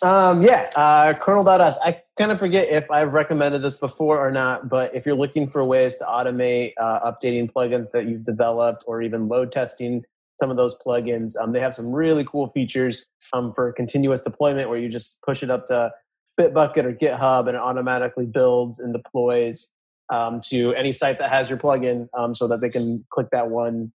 [0.02, 1.78] Um, yeah, uh, kernl.us.
[1.84, 5.48] I kind of forget if I've recommended this before or not, but if you're looking
[5.48, 10.04] for ways to automate uh, updating plugins that you've developed or even load testing
[10.38, 14.68] some of those plugins, um, they have some really cool features um, for continuous deployment
[14.68, 15.90] where you just push it up to
[16.38, 19.68] Bitbucket or GitHub and it automatically builds and deploys
[20.10, 23.50] um, to any site that has your plugin um, so that they can click that
[23.50, 23.92] one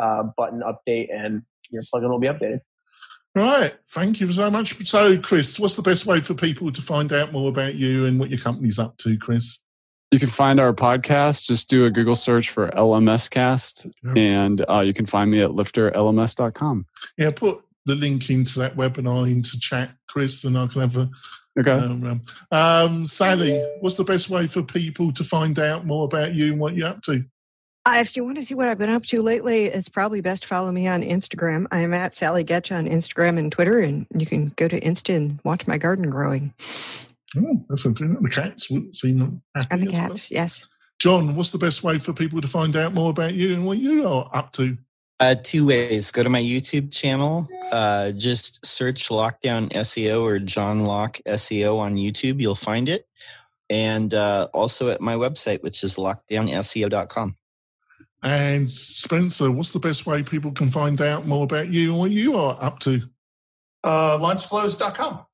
[0.00, 2.58] uh, button update and your plugin will be updated.
[3.34, 3.74] Right.
[3.90, 4.86] Thank you so much.
[4.86, 8.20] So, Chris, what's the best way for people to find out more about you and
[8.20, 9.64] what your company's up to, Chris?
[10.12, 11.44] You can find our podcast.
[11.44, 14.22] Just do a Google search for LMScast, yeah.
[14.22, 16.86] and uh, you can find me at lifterlms.com.
[17.18, 21.10] Yeah, put the link into that webinar into chat, Chris, and I can have a.
[21.58, 21.70] Okay.
[21.70, 22.22] Um,
[22.52, 26.60] um, Sally, what's the best way for people to find out more about you and
[26.60, 27.24] what you're up to?
[27.86, 30.42] Uh, if you want to see what I've been up to lately, it's probably best
[30.42, 31.66] to follow me on Instagram.
[31.70, 35.38] I'm at Sally Goetsch on Instagram and Twitter, and you can go to Insta and
[35.44, 36.54] watch my garden growing.
[37.36, 38.14] Oh, that's something.
[38.14, 39.68] The cats seem happy.
[39.70, 40.38] And the cats, well.
[40.38, 40.66] yes.
[40.98, 43.78] John, what's the best way for people to find out more about you and what
[43.78, 44.78] you are up to?
[45.20, 46.10] Uh, two ways.
[46.10, 47.48] Go to my YouTube channel.
[47.70, 52.40] Uh, just search Lockedown SEO or John Locke SEO on YouTube.
[52.40, 53.06] You'll find it.
[53.68, 57.36] And uh, also at my website, which is lockedownseo.com.
[58.24, 62.10] And Spencer, what's the best way people can find out more about you and what
[62.10, 63.02] you are up to?
[63.84, 65.26] Uh, launchflows.com.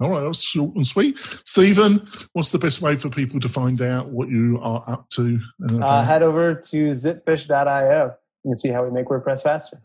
[0.00, 1.16] All right, that's short and sweet.
[1.44, 5.38] Stephen, what's the best way for people to find out what you are up to?
[5.70, 8.14] Uh, uh, head over to zipfish.io.
[8.42, 9.80] You can see how we make WordPress faster.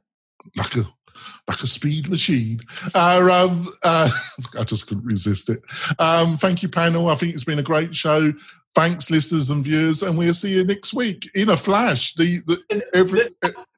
[0.58, 0.92] Like a
[1.48, 2.62] like a speed machine.
[2.96, 4.10] Uh, um, uh,
[4.60, 5.62] I just couldn't resist it.
[5.98, 7.10] Um, thank you, panel.
[7.10, 8.34] I think it's been a great show.
[8.76, 12.14] Thanks, listeners and viewers, and we'll see you next week in a flash.
[12.16, 13.28] The, the every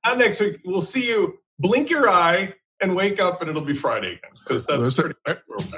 [0.05, 0.59] not next week.
[0.65, 1.39] We'll see you.
[1.59, 5.71] Blink your eye and wake up, and it'll be Friday again because that's, that's pretty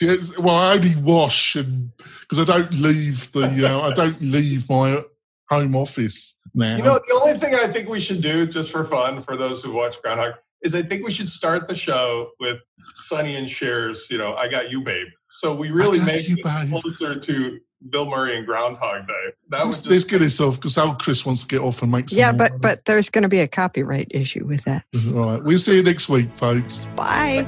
[0.00, 1.90] yeah, well, I only wash and
[2.20, 5.02] because I don't leave the, you know, I don't leave my
[5.50, 6.76] home office now.
[6.76, 9.62] You know, the only thing I think we should do, just for fun, for those
[9.62, 12.58] who watch Groundhog, is I think we should start the show with
[12.94, 15.08] Sonny and Cher's, you know, I got you, babe.
[15.30, 17.60] So we really make it closer to
[17.90, 19.32] Bill Murray and Groundhog Day.
[19.50, 22.08] That was let's, get this off because now Chris wants to get off and make
[22.08, 22.18] some.
[22.18, 24.84] Yeah, but but there's going to be a copyright issue with that.
[24.94, 26.86] Mm-hmm, all right, we'll see you next week, folks.
[26.96, 27.44] Bye.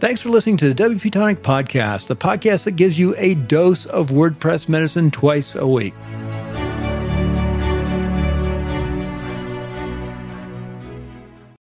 [0.00, 3.86] Thanks for listening to the WP Tonic Podcast, the podcast that gives you a dose
[3.86, 5.94] of WordPress medicine twice a week.